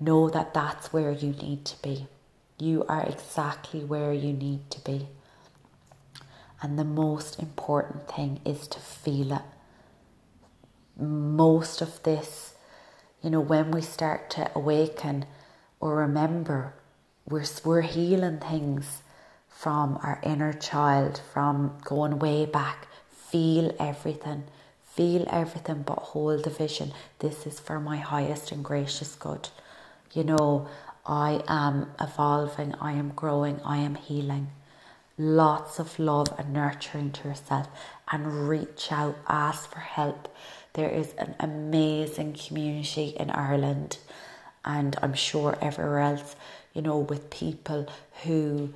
know 0.00 0.30
that 0.30 0.54
that's 0.54 0.90
where 0.90 1.10
you 1.10 1.32
need 1.32 1.66
to 1.66 1.82
be. 1.82 2.06
You 2.62 2.84
are 2.88 3.02
exactly 3.02 3.82
where 3.82 4.12
you 4.12 4.32
need 4.32 4.70
to 4.70 4.80
be. 4.84 5.08
And 6.62 6.78
the 6.78 6.84
most 6.84 7.40
important 7.40 8.06
thing 8.06 8.40
is 8.44 8.68
to 8.68 8.78
feel 8.78 9.32
it. 9.32 9.42
Most 10.96 11.82
of 11.82 12.00
this, 12.04 12.54
you 13.20 13.30
know, 13.30 13.40
when 13.40 13.72
we 13.72 13.80
start 13.80 14.30
to 14.36 14.48
awaken 14.54 15.24
or 15.80 15.96
remember 15.96 16.74
we're, 17.28 17.46
we're 17.64 17.80
healing 17.80 18.38
things 18.38 19.02
from 19.48 19.98
our 20.00 20.20
inner 20.22 20.52
child, 20.52 21.20
from 21.32 21.78
going 21.82 22.20
way 22.20 22.46
back. 22.46 22.86
Feel 23.10 23.74
everything. 23.80 24.44
Feel 24.84 25.26
everything, 25.28 25.82
but 25.82 25.98
hold 25.98 26.44
the 26.44 26.50
vision. 26.50 26.92
This 27.18 27.44
is 27.44 27.58
for 27.58 27.80
my 27.80 27.96
highest 27.96 28.52
and 28.52 28.64
gracious 28.64 29.16
good. 29.16 29.48
You 30.12 30.22
know, 30.22 30.68
I 31.04 31.42
am 31.48 31.90
evolving, 32.00 32.74
I 32.80 32.92
am 32.92 33.10
growing, 33.10 33.60
I 33.64 33.78
am 33.78 33.96
healing. 33.96 34.48
Lots 35.18 35.78
of 35.78 35.98
love 35.98 36.28
and 36.38 36.52
nurturing 36.52 37.12
to 37.12 37.28
yourself 37.28 37.68
and 38.10 38.48
reach 38.48 38.90
out, 38.90 39.16
ask 39.28 39.70
for 39.70 39.80
help. 39.80 40.34
There 40.74 40.88
is 40.88 41.12
an 41.18 41.34
amazing 41.38 42.34
community 42.34 43.14
in 43.18 43.30
Ireland 43.30 43.98
and 44.64 44.96
I'm 45.02 45.14
sure 45.14 45.58
everywhere 45.60 46.00
else 46.00 46.36
you 46.72 46.82
know, 46.82 46.98
with 46.98 47.30
people 47.30 47.86
who, 48.24 48.72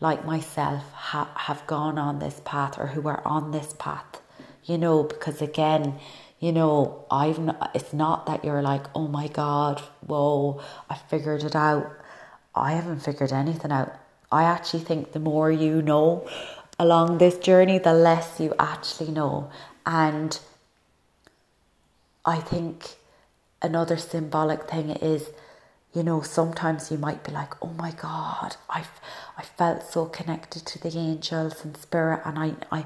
like 0.00 0.24
myself, 0.24 0.90
ha- 0.92 1.30
have 1.34 1.66
gone 1.66 1.98
on 1.98 2.18
this 2.18 2.40
path 2.44 2.78
or 2.78 2.88
who 2.88 3.06
are 3.08 3.22
on 3.24 3.52
this 3.52 3.74
path, 3.78 4.20
you 4.64 4.78
know, 4.78 5.04
because 5.04 5.40
again, 5.40 5.94
you 6.40 6.52
know, 6.52 7.04
I've 7.10 7.38
not, 7.38 7.70
it's 7.74 7.92
not 7.92 8.26
that 8.26 8.44
you're 8.44 8.62
like, 8.62 8.84
oh 8.94 9.08
my 9.08 9.28
God, 9.28 9.80
whoa, 10.06 10.60
I 10.88 10.94
figured 10.94 11.42
it 11.42 11.56
out. 11.56 11.90
I 12.54 12.72
haven't 12.72 13.00
figured 13.00 13.32
anything 13.32 13.72
out. 13.72 13.92
I 14.30 14.44
actually 14.44 14.84
think 14.84 15.12
the 15.12 15.20
more 15.20 15.50
you 15.50 15.82
know 15.82 16.28
along 16.78 17.18
this 17.18 17.38
journey, 17.38 17.78
the 17.78 17.92
less 17.92 18.38
you 18.38 18.54
actually 18.58 19.10
know. 19.10 19.50
And 19.84 20.38
I 22.24 22.36
think 22.36 22.96
another 23.60 23.96
symbolic 23.96 24.68
thing 24.68 24.90
is 24.90 25.30
you 25.94 26.02
know, 26.02 26.20
sometimes 26.20 26.90
you 26.90 26.98
might 26.98 27.24
be 27.24 27.32
like, 27.32 27.54
oh 27.64 27.72
my 27.78 27.92
God, 27.92 28.56
I, 28.68 28.84
I 29.36 29.42
felt 29.42 29.82
so 29.82 30.04
connected 30.04 30.66
to 30.66 30.78
the 30.78 30.96
angels 30.96 31.64
and 31.64 31.76
spirit, 31.76 32.20
and 32.24 32.38
I, 32.38 32.54
I, 32.70 32.84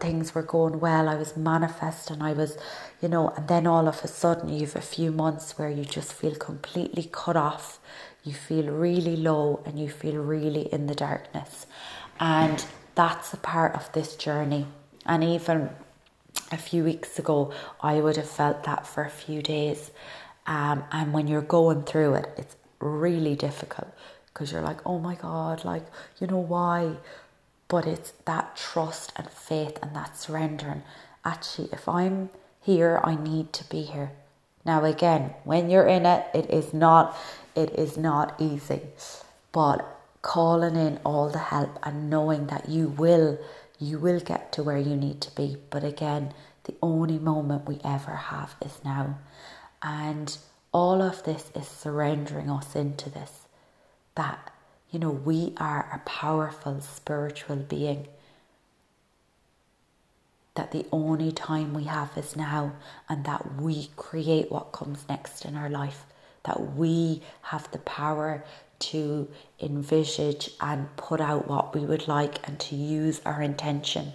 things 0.00 0.34
were 0.34 0.42
going 0.42 0.78
well. 0.78 1.08
I 1.08 1.16
was 1.16 1.36
manifesting, 1.36 2.22
I 2.22 2.32
was, 2.32 2.56
you 3.02 3.08
know, 3.08 3.30
and 3.30 3.48
then 3.48 3.66
all 3.66 3.88
of 3.88 4.02
a 4.04 4.08
sudden 4.08 4.48
you've 4.48 4.76
a 4.76 4.80
few 4.80 5.10
months 5.10 5.58
where 5.58 5.68
you 5.70 5.84
just 5.84 6.12
feel 6.12 6.34
completely 6.36 7.08
cut 7.10 7.36
off. 7.36 7.80
You 8.24 8.32
feel 8.32 8.66
really 8.66 9.16
low 9.16 9.62
and 9.66 9.78
you 9.78 9.88
feel 9.88 10.16
really 10.16 10.72
in 10.72 10.86
the 10.86 10.94
darkness. 10.94 11.66
And 12.20 12.64
that's 12.94 13.32
a 13.32 13.36
part 13.36 13.74
of 13.74 13.90
this 13.92 14.16
journey. 14.16 14.66
And 15.06 15.24
even 15.24 15.70
a 16.52 16.56
few 16.56 16.84
weeks 16.84 17.18
ago, 17.18 17.52
I 17.80 18.00
would 18.00 18.16
have 18.16 18.28
felt 18.28 18.64
that 18.64 18.86
for 18.86 19.04
a 19.04 19.10
few 19.10 19.42
days. 19.42 19.90
Um, 20.48 20.84
and 20.90 21.12
when 21.12 21.28
you're 21.28 21.42
going 21.42 21.82
through 21.82 22.14
it, 22.14 22.26
it's 22.38 22.56
really 22.80 23.36
difficult 23.36 23.92
because 24.26 24.50
you're 24.50 24.62
like, 24.62 24.78
oh 24.86 24.98
my 24.98 25.14
God, 25.14 25.62
like, 25.64 25.84
you 26.18 26.26
know 26.26 26.38
why? 26.38 26.96
But 27.68 27.86
it's 27.86 28.12
that 28.24 28.56
trust 28.56 29.12
and 29.14 29.28
faith 29.28 29.78
and 29.82 29.94
that 29.94 30.16
surrendering. 30.16 30.82
Actually, 31.22 31.68
if 31.70 31.86
I'm 31.86 32.30
here, 32.62 32.98
I 33.04 33.14
need 33.14 33.52
to 33.52 33.64
be 33.68 33.82
here. 33.82 34.12
Now, 34.64 34.84
again, 34.84 35.34
when 35.44 35.68
you're 35.68 35.86
in 35.86 36.06
it, 36.06 36.26
it 36.32 36.48
is 36.48 36.72
not, 36.72 37.14
it 37.54 37.70
is 37.74 37.98
not 37.98 38.34
easy. 38.40 38.80
But 39.52 39.86
calling 40.22 40.76
in 40.76 40.98
all 41.04 41.28
the 41.28 41.38
help 41.38 41.78
and 41.82 42.08
knowing 42.08 42.46
that 42.46 42.70
you 42.70 42.88
will, 42.88 43.38
you 43.78 43.98
will 43.98 44.20
get 44.20 44.52
to 44.52 44.62
where 44.62 44.78
you 44.78 44.96
need 44.96 45.20
to 45.20 45.34
be. 45.34 45.58
But 45.68 45.84
again, 45.84 46.32
the 46.64 46.74
only 46.82 47.18
moment 47.18 47.68
we 47.68 47.80
ever 47.84 48.14
have 48.14 48.54
is 48.64 48.80
now. 48.82 49.18
And 49.82 50.36
all 50.72 51.00
of 51.02 51.24
this 51.24 51.50
is 51.54 51.66
surrendering 51.66 52.50
us 52.50 52.74
into 52.74 53.10
this 53.10 53.46
that, 54.14 54.50
you 54.90 54.98
know, 54.98 55.10
we 55.10 55.54
are 55.58 55.88
a 55.94 56.08
powerful 56.08 56.80
spiritual 56.80 57.56
being. 57.56 58.08
That 60.56 60.72
the 60.72 60.86
only 60.90 61.30
time 61.30 61.72
we 61.72 61.84
have 61.84 62.10
is 62.16 62.34
now, 62.34 62.72
and 63.08 63.24
that 63.24 63.60
we 63.60 63.90
create 63.94 64.50
what 64.50 64.72
comes 64.72 65.08
next 65.08 65.44
in 65.44 65.54
our 65.54 65.70
life. 65.70 66.04
That 66.44 66.74
we 66.74 67.22
have 67.42 67.70
the 67.70 67.78
power 67.78 68.44
to 68.80 69.28
envisage 69.60 70.50
and 70.60 70.94
put 70.96 71.20
out 71.20 71.48
what 71.48 71.74
we 71.74 71.82
would 71.82 72.08
like 72.08 72.46
and 72.46 72.58
to 72.60 72.76
use 72.76 73.20
our 73.24 73.40
intention. 73.40 74.12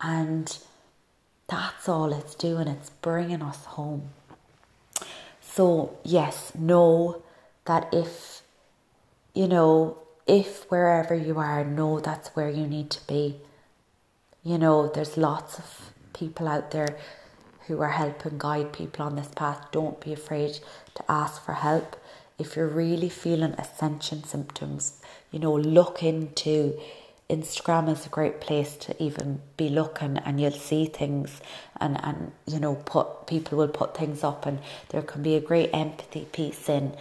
And 0.00 0.56
that's 1.46 1.88
all 1.88 2.12
it's 2.12 2.34
doing, 2.34 2.68
it's 2.68 2.90
bringing 2.90 3.42
us 3.42 3.64
home. 3.64 4.10
So, 5.54 5.98
yes, 6.02 6.52
know 6.54 7.22
that 7.66 7.92
if, 7.92 8.40
you 9.34 9.46
know, 9.46 9.98
if 10.26 10.70
wherever 10.70 11.14
you 11.14 11.38
are, 11.38 11.62
know 11.62 12.00
that's 12.00 12.30
where 12.30 12.48
you 12.48 12.66
need 12.66 12.88
to 12.90 13.06
be. 13.06 13.36
You 14.42 14.56
know, 14.56 14.88
there's 14.88 15.18
lots 15.18 15.58
of 15.58 15.92
people 16.14 16.48
out 16.48 16.70
there 16.70 16.96
who 17.66 17.80
are 17.82 17.90
helping 17.90 18.38
guide 18.38 18.72
people 18.72 19.04
on 19.04 19.16
this 19.16 19.28
path. 19.36 19.70
Don't 19.72 20.00
be 20.00 20.14
afraid 20.14 20.58
to 20.94 21.04
ask 21.06 21.44
for 21.44 21.52
help. 21.52 21.96
If 22.38 22.56
you're 22.56 22.66
really 22.66 23.10
feeling 23.10 23.52
ascension 23.52 24.24
symptoms, 24.24 25.00
you 25.30 25.38
know, 25.38 25.54
look 25.54 26.02
into 26.02 26.80
Instagram 27.32 27.90
is 27.90 28.04
a 28.04 28.10
great 28.10 28.40
place 28.40 28.76
to 28.76 29.02
even 29.02 29.40
be 29.56 29.70
looking 29.70 30.18
and 30.18 30.38
you'll 30.38 30.52
see 30.52 30.84
things 30.84 31.40
and, 31.80 31.98
and 32.04 32.32
you 32.46 32.60
know 32.60 32.74
put 32.74 33.26
people 33.26 33.56
will 33.56 33.68
put 33.68 33.96
things 33.96 34.22
up 34.22 34.44
and 34.44 34.58
there 34.90 35.00
can 35.00 35.22
be 35.22 35.34
a 35.34 35.40
great 35.40 35.70
empathy 35.72 36.26
piece 36.26 36.68
in 36.68 36.94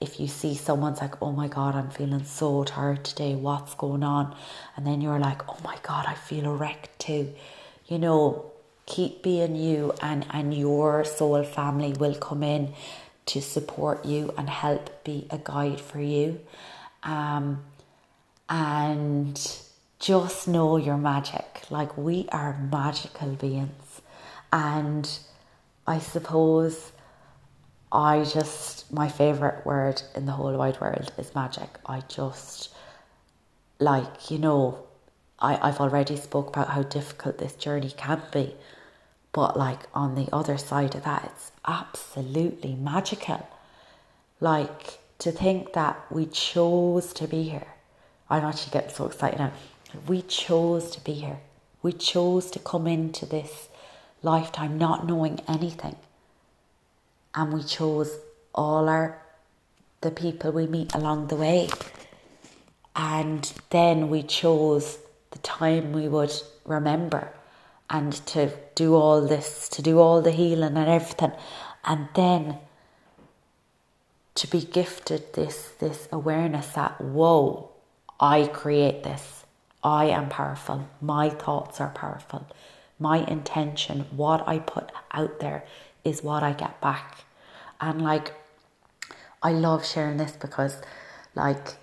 if 0.00 0.20
you 0.20 0.28
see 0.28 0.54
someone's 0.54 1.00
like, 1.00 1.20
Oh 1.20 1.32
my 1.32 1.48
god, 1.48 1.74
I'm 1.74 1.90
feeling 1.90 2.24
so 2.24 2.64
tired 2.64 3.04
today, 3.04 3.34
what's 3.34 3.74
going 3.74 4.02
on? 4.02 4.36
And 4.76 4.86
then 4.86 5.00
you're 5.00 5.18
like, 5.18 5.48
Oh 5.48 5.56
my 5.64 5.76
god, 5.82 6.06
I 6.06 6.14
feel 6.14 6.46
a 6.46 6.54
wreck 6.54 6.90
too. 6.98 7.34
You 7.86 7.98
know, 7.98 8.52
keep 8.86 9.22
being 9.22 9.56
you 9.56 9.92
and, 10.00 10.26
and 10.30 10.54
your 10.54 11.04
soul 11.04 11.42
family 11.42 11.94
will 11.94 12.14
come 12.14 12.42
in 12.42 12.74
to 13.26 13.42
support 13.42 14.04
you 14.04 14.32
and 14.38 14.48
help 14.48 15.04
be 15.04 15.26
a 15.30 15.38
guide 15.38 15.80
for 15.80 16.00
you. 16.00 16.40
Um, 17.02 17.64
and 18.48 19.58
just 19.98 20.46
know 20.48 20.76
your 20.76 20.96
magic. 20.96 21.62
Like 21.70 21.96
we 21.96 22.28
are 22.30 22.58
magical 22.70 23.30
beings. 23.30 24.00
And 24.52 25.18
I 25.86 25.98
suppose 25.98 26.92
I 27.90 28.24
just, 28.24 28.92
my 28.92 29.08
favourite 29.08 29.64
word 29.66 30.02
in 30.14 30.26
the 30.26 30.32
whole 30.32 30.56
wide 30.56 30.80
world 30.80 31.12
is 31.18 31.34
magic. 31.34 31.68
I 31.86 32.02
just, 32.08 32.70
like, 33.78 34.30
you 34.30 34.38
know, 34.38 34.86
I, 35.38 35.58
I've 35.68 35.80
already 35.80 36.16
spoke 36.16 36.48
about 36.48 36.68
how 36.68 36.82
difficult 36.82 37.38
this 37.38 37.54
journey 37.54 37.92
can 37.96 38.22
be. 38.32 38.54
But 39.32 39.58
like 39.58 39.80
on 39.94 40.14
the 40.14 40.28
other 40.32 40.58
side 40.58 40.94
of 40.94 41.04
that, 41.04 41.24
it's 41.24 41.52
absolutely 41.66 42.74
magical. 42.74 43.48
Like 44.40 44.98
to 45.18 45.32
think 45.32 45.72
that 45.72 46.00
we 46.10 46.26
chose 46.26 47.12
to 47.14 47.26
be 47.26 47.44
here. 47.44 47.66
I'm 48.30 48.44
actually 48.44 48.72
getting 48.72 48.94
so 48.94 49.06
excited 49.06 49.38
now. 49.38 49.52
We 50.06 50.22
chose 50.22 50.90
to 50.92 51.00
be 51.00 51.14
here. 51.14 51.40
We 51.82 51.92
chose 51.92 52.50
to 52.52 52.58
come 52.58 52.86
into 52.86 53.26
this 53.26 53.68
lifetime 54.22 54.78
not 54.78 55.06
knowing 55.06 55.40
anything. 55.48 55.96
And 57.34 57.52
we 57.52 57.62
chose 57.62 58.18
all 58.54 58.88
our 58.88 59.22
the 60.00 60.10
people 60.10 60.52
we 60.52 60.66
meet 60.66 60.94
along 60.94 61.28
the 61.28 61.36
way. 61.36 61.68
And 62.94 63.52
then 63.70 64.10
we 64.10 64.22
chose 64.22 64.98
the 65.30 65.38
time 65.38 65.92
we 65.92 66.08
would 66.08 66.32
remember 66.64 67.32
and 67.90 68.12
to 68.26 68.52
do 68.74 68.94
all 68.94 69.20
this, 69.26 69.68
to 69.70 69.82
do 69.82 69.98
all 69.98 70.20
the 70.20 70.30
healing 70.30 70.76
and 70.76 70.88
everything. 70.88 71.32
And 71.84 72.08
then 72.14 72.58
to 74.34 74.46
be 74.46 74.60
gifted 74.60 75.32
this 75.34 75.72
this 75.80 76.08
awareness 76.12 76.68
that 76.68 77.00
whoa, 77.00 77.70
I 78.20 78.46
create 78.46 79.02
this. 79.02 79.37
I 79.82 80.06
am 80.06 80.28
powerful. 80.28 80.88
My 81.00 81.30
thoughts 81.30 81.80
are 81.80 81.90
powerful. 81.90 82.46
My 82.98 83.18
intention, 83.18 84.06
what 84.10 84.46
I 84.48 84.58
put 84.58 84.90
out 85.12 85.40
there, 85.40 85.64
is 86.04 86.22
what 86.22 86.42
I 86.42 86.52
get 86.52 86.80
back. 86.80 87.24
And 87.80 88.02
like, 88.02 88.34
I 89.42 89.52
love 89.52 89.86
sharing 89.86 90.16
this 90.16 90.32
because, 90.32 90.82
like, 91.34 91.76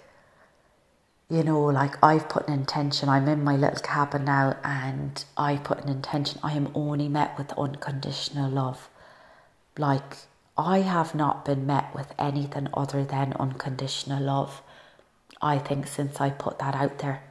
you 1.30 1.44
know, 1.44 1.64
like 1.64 1.96
I've 2.04 2.28
put 2.28 2.48
an 2.48 2.54
intention. 2.54 3.08
I'm 3.08 3.28
in 3.28 3.44
my 3.44 3.56
little 3.56 3.80
cabin 3.80 4.26
now, 4.26 4.58
and 4.64 5.24
I 5.38 5.58
put 5.58 5.84
an 5.84 5.90
intention. 5.90 6.40
I 6.44 6.54
am 6.54 6.72
only 6.76 7.08
met 7.08 7.38
with 7.38 7.58
unconditional 7.58 8.52
love. 8.52 8.90
Like, 9.78 10.18
I 10.58 10.80
have 10.80 11.16
not 11.16 11.46
been 11.46 11.66
met 11.66 11.96
with 11.96 12.14
anything 12.20 12.68
other 12.74 13.04
than 13.06 13.34
unconditional 13.34 14.22
love. 14.22 14.62
I 15.42 15.58
think 15.60 15.88
since 15.88 16.20
I 16.20 16.30
put 16.30 16.60
that 16.60 16.76
out 16.76 17.00
there 17.00 17.24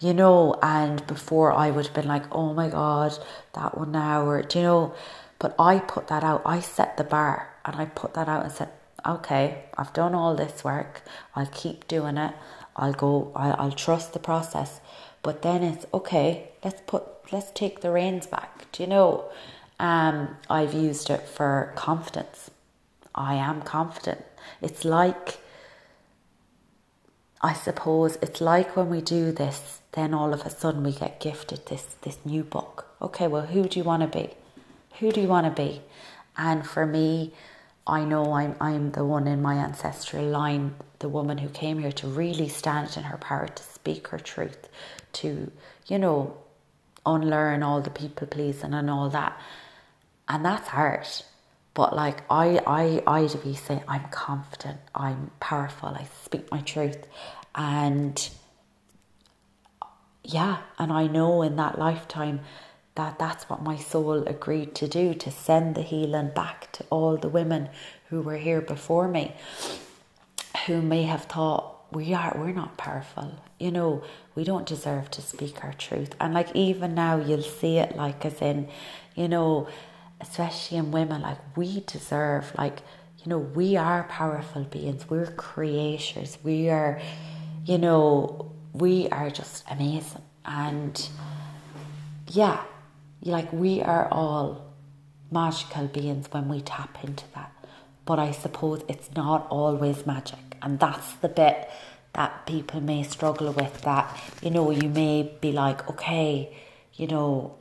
you 0.00 0.12
know, 0.12 0.58
and 0.62 1.06
before 1.06 1.52
I 1.52 1.70
would 1.70 1.86
have 1.86 1.94
been 1.94 2.08
like, 2.08 2.24
oh 2.34 2.52
my 2.52 2.68
God, 2.68 3.18
that 3.54 3.76
one 3.76 3.92
now, 3.92 4.40
do 4.42 4.58
you 4.58 4.64
know, 4.64 4.94
but 5.38 5.54
I 5.58 5.78
put 5.78 6.08
that 6.08 6.24
out, 6.24 6.42
I 6.44 6.60
set 6.60 6.96
the 6.96 7.04
bar 7.04 7.54
and 7.64 7.76
I 7.76 7.86
put 7.86 8.14
that 8.14 8.28
out 8.28 8.44
and 8.44 8.52
said, 8.52 8.68
okay, 9.06 9.64
I've 9.76 9.92
done 9.92 10.14
all 10.14 10.34
this 10.34 10.64
work, 10.64 11.02
I'll 11.34 11.46
keep 11.46 11.88
doing 11.88 12.16
it, 12.16 12.34
I'll 12.76 12.92
go, 12.92 13.32
I'll, 13.34 13.56
I'll 13.58 13.72
trust 13.72 14.12
the 14.12 14.18
process, 14.18 14.80
but 15.22 15.42
then 15.42 15.62
it's 15.62 15.86
okay, 15.94 16.50
let's 16.62 16.82
put, 16.86 17.04
let's 17.32 17.50
take 17.52 17.80
the 17.80 17.90
reins 17.90 18.26
back, 18.26 18.70
do 18.72 18.82
you 18.82 18.88
know? 18.88 19.24
Um, 19.78 20.36
I've 20.48 20.72
used 20.72 21.10
it 21.10 21.28
for 21.28 21.72
confidence. 21.76 22.50
I 23.14 23.34
am 23.34 23.62
confident. 23.62 24.24
It's 24.62 24.84
like, 24.84 25.38
I 27.42 27.52
suppose 27.52 28.16
it's 28.22 28.40
like 28.40 28.76
when 28.76 28.88
we 28.88 29.00
do 29.00 29.32
this 29.32 29.80
then 29.96 30.14
all 30.14 30.32
of 30.32 30.42
a 30.42 30.50
sudden 30.50 30.84
we 30.84 30.92
get 30.92 31.18
gifted 31.20 31.66
this 31.66 31.96
this 32.02 32.18
new 32.24 32.44
book. 32.44 32.86
Okay, 33.02 33.26
well, 33.26 33.46
who 33.46 33.64
do 33.64 33.78
you 33.80 33.84
want 33.84 34.02
to 34.02 34.18
be? 34.18 34.30
Who 35.00 35.10
do 35.10 35.20
you 35.20 35.28
want 35.28 35.46
to 35.46 35.62
be? 35.62 35.82
And 36.36 36.66
for 36.66 36.86
me, 36.86 37.32
I 37.86 38.04
know 38.04 38.32
I'm 38.34 38.54
I'm 38.60 38.92
the 38.92 39.04
one 39.04 39.26
in 39.26 39.40
my 39.42 39.56
ancestral 39.56 40.24
line, 40.26 40.74
the 40.98 41.08
woman 41.08 41.38
who 41.38 41.48
came 41.48 41.78
here 41.78 41.92
to 41.92 42.06
really 42.06 42.48
stand 42.48 42.96
in 42.96 43.04
her 43.04 43.16
power, 43.16 43.48
to 43.48 43.62
speak 43.62 44.08
her 44.08 44.18
truth, 44.18 44.68
to 45.14 45.50
you 45.86 45.98
know, 45.98 46.36
unlearn 47.06 47.62
all 47.62 47.80
the 47.80 47.90
people 47.90 48.26
pleasing 48.26 48.74
and 48.74 48.90
all 48.90 49.08
that, 49.10 49.38
and 50.28 50.44
that's 50.44 50.68
hard. 50.68 51.06
But 51.74 51.94
like 51.96 52.22
I 52.30 52.60
I 52.66 53.02
I 53.06 53.26
to 53.28 53.38
be 53.38 53.54
saying 53.54 53.84
I'm 53.88 54.08
confident, 54.10 54.78
I'm 54.94 55.30
powerful, 55.40 55.88
I 55.90 56.06
speak 56.24 56.50
my 56.50 56.60
truth, 56.60 57.06
and 57.54 58.28
yeah, 60.26 60.58
and 60.78 60.92
I 60.92 61.06
know 61.06 61.42
in 61.42 61.56
that 61.56 61.78
lifetime 61.78 62.40
that 62.96 63.18
that's 63.18 63.48
what 63.48 63.62
my 63.62 63.76
soul 63.76 64.24
agreed 64.26 64.74
to 64.76 64.88
do 64.88 65.14
to 65.14 65.30
send 65.30 65.74
the 65.74 65.82
healing 65.82 66.30
back 66.34 66.72
to 66.72 66.84
all 66.90 67.16
the 67.16 67.28
women 67.28 67.68
who 68.08 68.22
were 68.22 68.36
here 68.38 68.60
before 68.60 69.08
me. 69.08 69.34
who 70.66 70.82
may 70.82 71.02
have 71.04 71.24
thought 71.24 71.74
we 71.92 72.12
are 72.14 72.34
we're 72.38 72.52
not 72.52 72.76
powerful. 72.76 73.34
You 73.58 73.70
know 73.70 74.02
we 74.34 74.44
don't 74.44 74.66
deserve 74.66 75.10
to 75.12 75.22
speak 75.22 75.64
our 75.64 75.72
truth. 75.74 76.14
And 76.20 76.34
like 76.34 76.54
even 76.54 76.94
now 76.94 77.16
you'll 77.18 77.42
see 77.42 77.78
it 77.78 77.96
like 77.96 78.24
as 78.24 78.40
in 78.42 78.68
you 79.14 79.28
know 79.28 79.68
especially 80.20 80.78
in 80.78 80.90
women 80.90 81.22
like 81.22 81.38
we 81.56 81.80
deserve 81.86 82.52
like 82.58 82.80
you 83.18 83.30
know 83.30 83.38
we 83.38 83.76
are 83.76 84.04
powerful 84.04 84.64
beings. 84.64 85.08
We're 85.08 85.26
creators 85.26 86.38
we 86.42 86.68
are 86.70 87.00
you 87.64 87.78
know 87.78 88.52
we 88.78 89.08
are 89.08 89.30
just 89.30 89.64
amazing 89.70 90.22
and 90.44 91.08
yeah 92.28 92.62
like 93.22 93.52
we 93.52 93.82
are 93.82 94.08
all 94.10 94.72
magical 95.30 95.86
beings 95.86 96.26
when 96.30 96.48
we 96.48 96.60
tap 96.60 97.02
into 97.02 97.24
that 97.34 97.52
but 98.04 98.18
i 98.18 98.30
suppose 98.30 98.82
it's 98.88 99.10
not 99.14 99.46
always 99.50 100.06
magic 100.06 100.38
and 100.62 100.78
that's 100.78 101.12
the 101.14 101.28
bit 101.28 101.68
that 102.16 102.46
people 102.46 102.80
may 102.80 103.02
struggle 103.02 103.52
with 103.52 103.82
that, 103.82 104.18
you 104.42 104.50
know, 104.50 104.70
you 104.70 104.88
may 104.88 105.30
be 105.40 105.52
like, 105.52 105.88
okay, 105.90 106.56
you 106.94 107.06
know, 107.06 107.54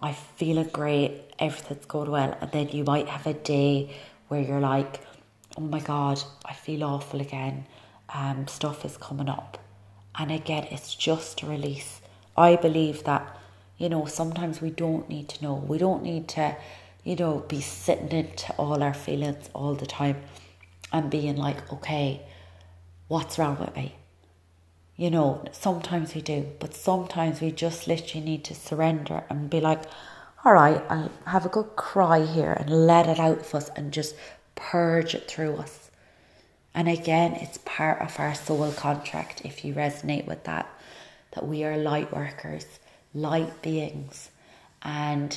I 0.00 0.12
feel 0.12 0.62
great, 0.64 1.22
everything's 1.40 1.86
going 1.86 2.10
well. 2.10 2.38
And 2.40 2.52
then 2.52 2.68
you 2.68 2.84
might 2.84 3.08
have 3.08 3.26
a 3.26 3.34
day 3.34 3.90
where 4.28 4.40
you're 4.40 4.60
like, 4.60 5.00
oh 5.58 5.62
my 5.62 5.80
God, 5.80 6.22
I 6.44 6.54
feel 6.54 6.84
awful 6.84 7.20
again. 7.20 7.66
Um, 8.14 8.46
stuff 8.46 8.84
is 8.84 8.96
coming 8.96 9.28
up. 9.28 9.58
And 10.18 10.30
again, 10.30 10.68
it's 10.70 10.94
just 10.94 11.42
a 11.42 11.46
release. 11.46 12.00
I 12.36 12.56
believe 12.56 13.04
that, 13.04 13.38
you 13.78 13.88
know, 13.88 14.06
sometimes 14.06 14.60
we 14.60 14.70
don't 14.70 15.08
need 15.08 15.28
to 15.30 15.42
know. 15.42 15.54
We 15.54 15.78
don't 15.78 16.02
need 16.02 16.28
to, 16.28 16.56
you 17.04 17.16
know, 17.16 17.44
be 17.48 17.60
sitting 17.60 18.10
into 18.10 18.52
all 18.54 18.82
our 18.82 18.94
feelings 18.94 19.48
all 19.54 19.74
the 19.74 19.86
time 19.86 20.16
and 20.92 21.10
being 21.10 21.36
like, 21.36 21.72
okay, 21.72 22.22
what's 23.08 23.38
wrong 23.38 23.58
with 23.58 23.74
me? 23.74 23.94
You 24.96 25.10
know, 25.10 25.44
sometimes 25.52 26.14
we 26.14 26.20
do, 26.20 26.46
but 26.58 26.74
sometimes 26.74 27.40
we 27.40 27.52
just 27.52 27.86
literally 27.86 28.24
need 28.24 28.44
to 28.44 28.54
surrender 28.54 29.24
and 29.30 29.48
be 29.48 29.60
like, 29.60 29.82
all 30.44 30.52
right, 30.52 30.82
I'll 30.90 31.10
have 31.26 31.46
a 31.46 31.48
good 31.48 31.76
cry 31.76 32.24
here 32.24 32.52
and 32.52 32.86
let 32.86 33.08
it 33.08 33.18
out 33.18 33.38
of 33.40 33.54
us 33.54 33.70
and 33.76 33.92
just 33.92 34.14
purge 34.54 35.14
it 35.14 35.26
through 35.26 35.56
us. 35.56 35.79
And 36.74 36.88
again, 36.88 37.32
it's 37.34 37.58
part 37.64 38.00
of 38.00 38.18
our 38.20 38.34
soul 38.34 38.72
contract, 38.72 39.42
if 39.44 39.64
you 39.64 39.74
resonate 39.74 40.26
with 40.26 40.44
that, 40.44 40.68
that 41.32 41.46
we 41.46 41.64
are 41.64 41.76
light 41.76 42.12
workers, 42.12 42.66
light 43.12 43.60
beings, 43.62 44.30
and 44.82 45.36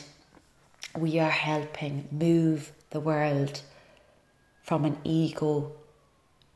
we 0.98 1.20
are 1.20 1.30
helping 1.30 2.08
move 2.12 2.72
the 2.92 3.00
world 3.00 3.62
from 4.62 4.86
an 4.86 4.98
ego 5.04 5.72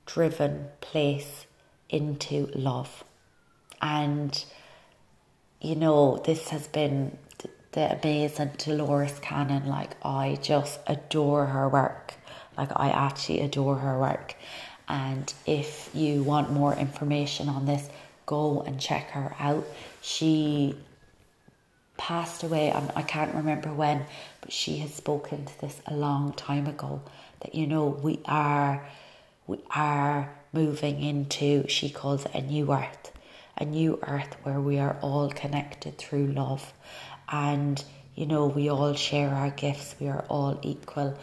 driven 0.06 0.68
place 0.80 1.48
into 1.90 2.50
love. 2.54 3.04
And, 3.82 4.44
you 5.60 5.76
know, 5.76 6.18
this 6.18 6.50
has 6.50 6.68
been 6.68 7.18
the 7.72 8.00
amazing 8.00 8.52
Dolores 8.58 9.20
Cannon. 9.20 9.68
Like, 9.68 9.96
I 10.06 10.38
just 10.42 10.80
adore 10.88 11.48
her 11.48 11.68
work. 11.68 12.14
Like, 12.58 12.72
I 12.76 12.90
actually 12.90 13.42
adore 13.42 13.76
her 13.78 14.00
work. 14.00 14.36
And 14.88 15.34
if 15.46 15.90
you 15.94 16.24
want 16.24 16.52
more 16.52 16.74
information 16.74 17.50
on 17.50 17.66
this, 17.66 17.90
go 18.26 18.62
and 18.62 18.80
check 18.80 19.10
her 19.12 19.36
out. 19.40 19.66
She 20.02 20.78
passed 21.98 22.44
away, 22.44 22.70
and 22.72 22.92
I 22.96 23.02
can't 23.02 23.34
remember 23.36 23.74
when, 23.74 24.06
but 24.42 24.52
she 24.52 24.78
has 24.78 24.94
spoken 24.94 25.46
to 25.46 25.62
this 25.62 25.82
a 25.88 25.96
long 25.96 26.34
time 26.34 26.68
ago 26.68 27.02
that, 27.42 27.56
you 27.56 27.68
know, 27.68 27.88
we 27.88 28.20
are 28.26 28.88
we 29.48 29.60
are 29.72 30.30
moving 30.52 31.02
into, 31.02 31.68
she 31.68 31.90
calls 31.90 32.26
it 32.26 32.36
a 32.36 32.42
new 32.42 32.72
earth, 32.72 33.12
a 33.58 33.66
new 33.66 34.00
earth 34.04 34.36
where 34.44 34.60
we 34.60 34.78
are 34.78 34.98
all 35.02 35.30
connected 35.30 35.98
through 35.98 36.28
love. 36.28 36.74
And, 37.30 37.82
you 38.16 38.26
know, 38.26 38.48
we 38.48 38.70
all 38.70 38.94
share 38.94 39.30
our 39.30 39.50
gifts, 39.50 39.96
we 40.00 40.08
are 40.10 40.26
all 40.30 40.60
equal. 40.62 41.18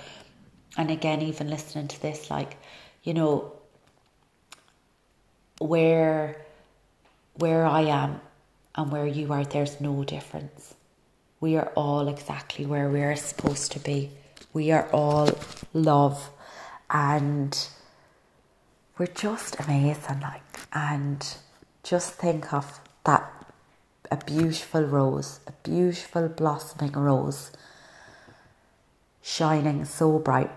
And 0.76 0.90
again, 0.90 1.22
even 1.22 1.50
listening 1.50 1.88
to 1.88 2.00
this, 2.00 2.30
like, 2.30 2.56
you 3.02 3.14
know, 3.14 3.52
where 5.64 6.36
where 7.36 7.64
I 7.64 7.82
am 7.82 8.20
and 8.74 8.92
where 8.92 9.06
you 9.06 9.32
are, 9.32 9.44
there's 9.44 9.80
no 9.80 10.04
difference. 10.04 10.74
We 11.40 11.56
are 11.56 11.72
all 11.74 12.08
exactly 12.08 12.66
where 12.66 12.88
we 12.88 13.02
are 13.02 13.16
supposed 13.16 13.72
to 13.72 13.80
be. 13.80 14.10
We 14.52 14.70
are 14.70 14.88
all 14.92 15.30
love 15.72 16.30
and 16.90 17.56
we're 18.98 19.06
just 19.06 19.58
amazing, 19.58 20.20
like, 20.20 20.42
and 20.72 21.26
just 21.82 22.14
think 22.14 22.52
of 22.52 22.80
that 23.04 23.30
a 24.10 24.16
beautiful 24.18 24.82
rose, 24.82 25.40
a 25.48 25.52
beautiful 25.64 26.28
blossoming 26.28 26.92
rose, 26.92 27.50
shining 29.22 29.84
so 29.84 30.18
bright. 30.18 30.52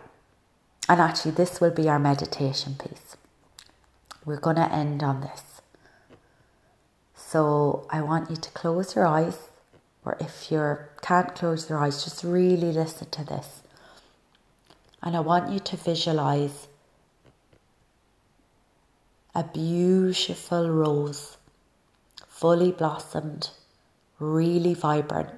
And 0.88 1.02
actually, 1.02 1.32
this 1.32 1.60
will 1.60 1.72
be 1.72 1.90
our 1.90 1.98
meditation 1.98 2.76
piece. 2.76 3.07
We're 4.28 4.42
going 4.42 4.58
to 4.58 4.70
end 4.70 5.04
on 5.04 5.22
this. 5.22 5.62
So, 7.16 7.88
I 7.90 8.02
want 8.02 8.30
you 8.30 8.36
to 8.36 8.50
close 8.50 8.94
your 8.94 9.08
eyes, 9.08 9.38
or 10.04 10.18
if 10.20 10.52
you 10.52 10.80
can't 11.02 11.34
close 11.34 11.70
your 11.70 11.80
eyes, 11.80 12.04
just 12.04 12.26
really 12.26 12.74
listen 12.74 13.10
to 13.12 13.24
this. 13.24 13.62
And 15.02 15.16
I 15.16 15.22
want 15.22 15.50
you 15.54 15.60
to 15.60 15.78
visualize 15.78 16.68
a 19.34 19.46
beautiful 19.46 20.70
rose, 20.72 21.38
fully 22.28 22.74
blossomed, 22.74 23.52
really 24.20 24.74
vibrant. 24.74 25.30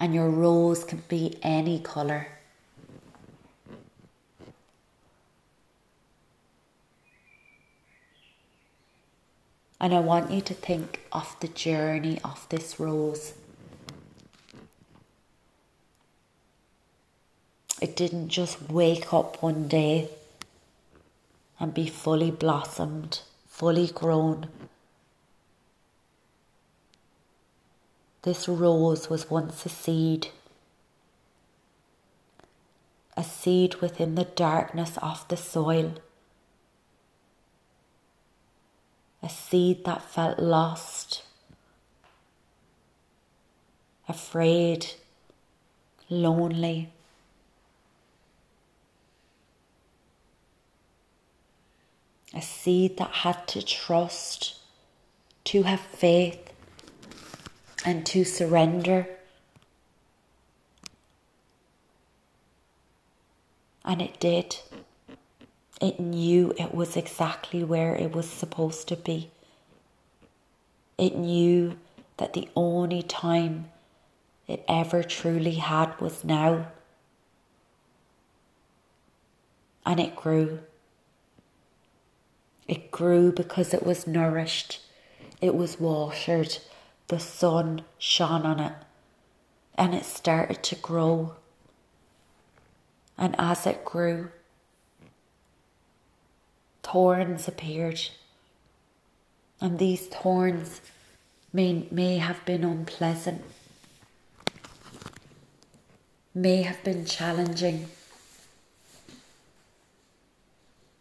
And 0.00 0.12
your 0.12 0.28
rose 0.28 0.82
can 0.82 1.04
be 1.06 1.38
any 1.40 1.78
colour. 1.78 2.39
And 9.80 9.94
I 9.94 10.00
want 10.00 10.30
you 10.30 10.42
to 10.42 10.52
think 10.52 11.00
of 11.10 11.34
the 11.40 11.48
journey 11.48 12.20
of 12.22 12.46
this 12.50 12.78
rose. 12.78 13.32
It 17.80 17.96
didn't 17.96 18.28
just 18.28 18.68
wake 18.68 19.14
up 19.14 19.42
one 19.42 19.66
day 19.66 20.10
and 21.58 21.72
be 21.72 21.88
fully 21.88 22.30
blossomed, 22.30 23.22
fully 23.48 23.86
grown. 23.86 24.48
This 28.22 28.46
rose 28.46 29.08
was 29.08 29.30
once 29.30 29.64
a 29.64 29.70
seed, 29.70 30.28
a 33.16 33.24
seed 33.24 33.76
within 33.76 34.14
the 34.14 34.24
darkness 34.24 34.98
of 35.00 35.26
the 35.28 35.38
soil, 35.38 35.94
a 39.22 39.28
seed 39.28 39.84
that 39.84 40.02
felt 40.02 40.38
lost, 40.38 41.22
afraid, 44.08 44.86
lonely. 46.08 46.90
a 52.34 52.40
seed 52.40 52.96
that 52.98 53.10
had 53.10 53.46
to 53.48 53.62
trust, 53.62 54.56
to 55.44 55.62
have 55.64 55.80
faith, 55.80 56.52
and 57.84 58.06
to 58.06 58.24
surrender. 58.24 59.06
And 63.84 64.00
it 64.00 64.20
did. 64.20 64.58
It 65.80 65.98
knew 65.98 66.52
it 66.58 66.74
was 66.74 66.96
exactly 66.96 67.64
where 67.64 67.94
it 67.94 68.14
was 68.14 68.28
supposed 68.28 68.86
to 68.88 68.96
be. 68.96 69.30
It 70.98 71.16
knew 71.16 71.78
that 72.18 72.34
the 72.34 72.48
only 72.54 73.02
time 73.02 73.70
it 74.46 74.62
ever 74.68 75.02
truly 75.02 75.54
had 75.54 75.98
was 75.98 76.22
now. 76.22 76.66
And 79.86 79.98
it 79.98 80.14
grew. 80.14 80.60
It 82.68 82.90
grew 82.90 83.32
because 83.32 83.72
it 83.72 83.84
was 83.84 84.06
nourished, 84.06 84.80
it 85.40 85.56
was 85.56 85.80
watered, 85.80 86.58
the 87.08 87.18
sun 87.18 87.82
shone 87.98 88.46
on 88.46 88.60
it, 88.60 88.74
and 89.74 89.92
it 89.92 90.04
started 90.04 90.62
to 90.62 90.76
grow. 90.76 91.34
And 93.18 93.34
as 93.38 93.66
it 93.66 93.84
grew, 93.84 94.30
thorns 96.82 97.48
appeared. 97.48 98.00
And 99.60 99.78
these 99.78 100.06
thorns 100.06 100.80
may, 101.52 101.86
may 101.90 102.18
have 102.18 102.44
been 102.44 102.64
unpleasant, 102.64 103.42
may 106.34 106.62
have 106.62 106.82
been 106.82 107.04
challenging, 107.04 107.86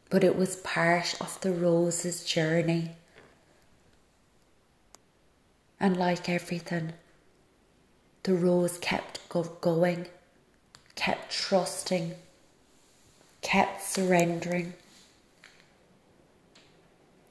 but 0.10 0.24
it 0.24 0.36
was 0.36 0.58
part 0.58 1.16
of 1.22 1.40
the 1.42 1.52
rose's 1.52 2.24
journey. 2.26 2.92
And 5.80 5.96
like 5.96 6.28
everything, 6.28 6.94
the 8.24 8.34
rose 8.34 8.78
kept 8.80 9.28
go- 9.30 9.44
going, 9.62 10.08
kept 10.96 11.32
trusting, 11.32 12.16
kept 13.42 13.82
surrendering 13.82 14.74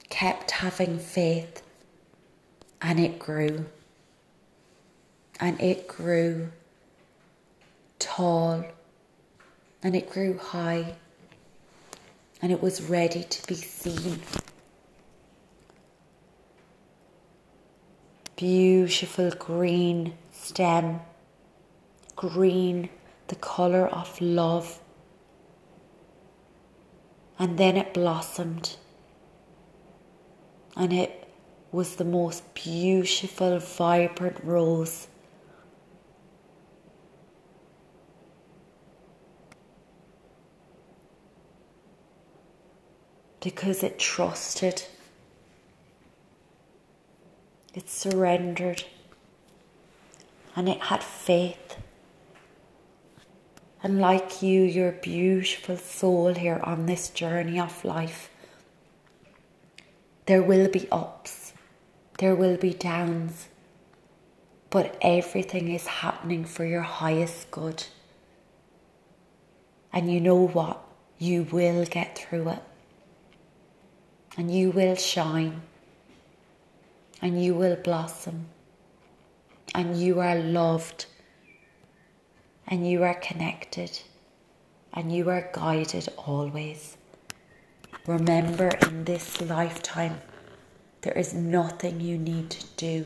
kept 0.09 0.51
having 0.51 0.99
faith, 0.99 1.61
and 2.81 2.99
it 2.99 3.19
grew. 3.19 3.65
And 5.39 5.59
it 5.61 5.87
grew 5.87 6.51
tall, 7.99 8.65
and 9.81 9.95
it 9.95 10.09
grew 10.09 10.37
high, 10.37 10.95
and 12.41 12.51
it 12.51 12.61
was 12.61 12.81
ready 12.81 13.23
to 13.23 13.47
be 13.47 13.55
seen. 13.55 14.21
Beautiful 18.35 19.31
green 19.31 20.13
stem, 20.31 21.01
green, 22.15 22.89
the 23.27 23.35
colour 23.35 23.87
of 23.87 24.19
love. 24.21 24.79
And 27.37 27.57
then 27.57 27.77
it 27.77 27.93
blossomed, 27.93 28.77
and 30.79 30.93
it 30.93 31.27
was 31.73 31.97
the 31.97 32.05
most 32.05 32.53
beautiful, 32.53 33.59
vibrant 33.59 34.37
rose. 34.45 35.09
Because 43.41 43.83
it 43.83 43.99
trusted, 43.99 44.83
it 47.73 47.89
surrendered 47.89 48.85
and 50.55 50.69
it 50.69 50.79
had 50.83 51.03
faith. 51.03 51.75
And 53.83 53.99
like 53.99 54.41
you, 54.41 54.63
your 54.63 54.93
beautiful 54.93 55.75
soul 55.75 56.33
here 56.33 56.61
on 56.63 56.85
this 56.85 57.09
journey 57.09 57.59
of 57.59 57.83
life, 57.83 58.29
there 60.29 60.43
will 60.43 60.69
be 60.69 60.87
ups, 60.91 61.53
there 62.19 62.35
will 62.35 62.55
be 62.55 62.71
downs, 62.71 63.47
but 64.69 64.95
everything 65.01 65.71
is 65.71 65.87
happening 65.87 66.45
for 66.45 66.63
your 66.65 66.83
highest 66.83 67.49
good. 67.49 67.83
And 69.91 70.13
you 70.13 70.21
know 70.21 70.45
what? 70.45 70.83
You 71.17 71.47
will 71.51 71.83
get 71.83 72.15
through 72.15 72.49
it. 72.49 72.61
And 74.37 74.53
you 74.53 74.69
will 74.69 74.95
shine. 74.95 75.63
And 77.23 77.43
you 77.43 77.55
will 77.55 77.75
blossom 77.77 78.49
and 79.73 79.97
you 79.97 80.19
are 80.19 80.35
loved 80.35 81.07
and 82.67 82.87
you 82.87 83.01
are 83.01 83.15
connected 83.15 83.99
and 84.93 85.11
you 85.11 85.27
are 85.31 85.49
guided 85.51 86.07
always. 86.17 86.98
Remember, 88.09 88.69
in 88.87 89.03
this 89.03 89.39
lifetime, 89.39 90.19
there 91.01 91.13
is 91.13 91.35
nothing 91.35 92.01
you 92.01 92.17
need 92.17 92.49
to 92.49 92.65
do 92.75 93.05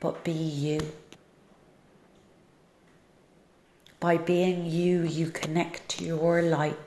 but 0.00 0.22
be 0.22 0.32
you. 0.32 0.80
By 4.00 4.18
being 4.18 4.66
you, 4.66 5.04
you 5.04 5.30
connect 5.30 5.88
to 5.92 6.04
your 6.04 6.42
light, 6.42 6.78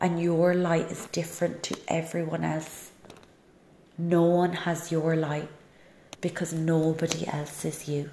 and 0.00 0.20
your 0.20 0.54
light 0.54 0.90
is 0.90 1.06
different 1.12 1.62
to 1.62 1.78
everyone 1.86 2.42
else. 2.42 2.90
No 3.96 4.22
one 4.22 4.54
has 4.66 4.90
your 4.90 5.14
light 5.14 5.48
because 6.20 6.52
nobody 6.52 7.28
else 7.28 7.64
is 7.64 7.86
you. 7.86 8.10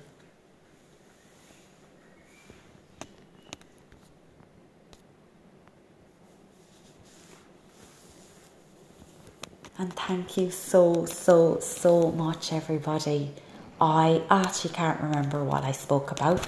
And 9.77 9.93
thank 9.93 10.37
you 10.37 10.51
so, 10.51 11.05
so, 11.05 11.59
so 11.59 12.11
much, 12.11 12.53
everybody. 12.53 13.33
I 13.81 14.21
actually 14.29 14.73
can't 14.73 15.01
remember 15.01 15.43
what 15.43 15.65
I 15.65 15.73
spoke 15.73 16.11
about, 16.11 16.39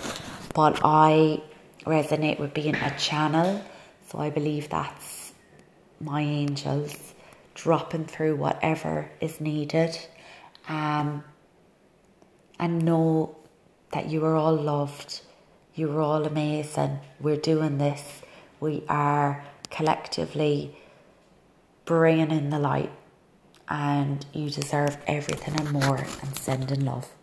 but 0.54 0.80
I 0.84 1.42
resonate 1.86 2.40
with 2.40 2.54
being 2.54 2.76
a 2.76 2.98
channel. 2.98 3.62
So 4.08 4.20
I 4.20 4.30
believe 4.30 4.70
that's 4.70 5.34
my 6.00 6.22
angels 6.22 6.96
dropping 7.54 8.06
through 8.06 8.38
whatever 8.38 9.12
is 9.20 9.42
needed. 9.42 9.98
Um, 10.70 11.24
and 12.60 12.84
know 12.86 13.36
that 13.92 14.08
you 14.08 14.24
are 14.26 14.36
all 14.36 14.56
loved. 14.56 15.22
You 15.76 15.92
are 15.92 16.02
all 16.02 16.26
amazing. 16.26 17.00
We're 17.20 17.36
doing 17.36 17.78
this. 17.78 18.22
We 18.60 18.84
are 18.88 19.44
collectively 19.70 20.76
bringing 21.86 22.32
in 22.32 22.50
the 22.50 22.60
light, 22.60 22.92
and 23.70 24.26
you 24.34 24.50
deserve 24.50 24.98
everything 25.08 25.60
and 25.60 25.72
more. 25.72 25.98
And 25.98 26.38
send 26.38 26.72
in 26.72 26.86
love. 26.86 27.17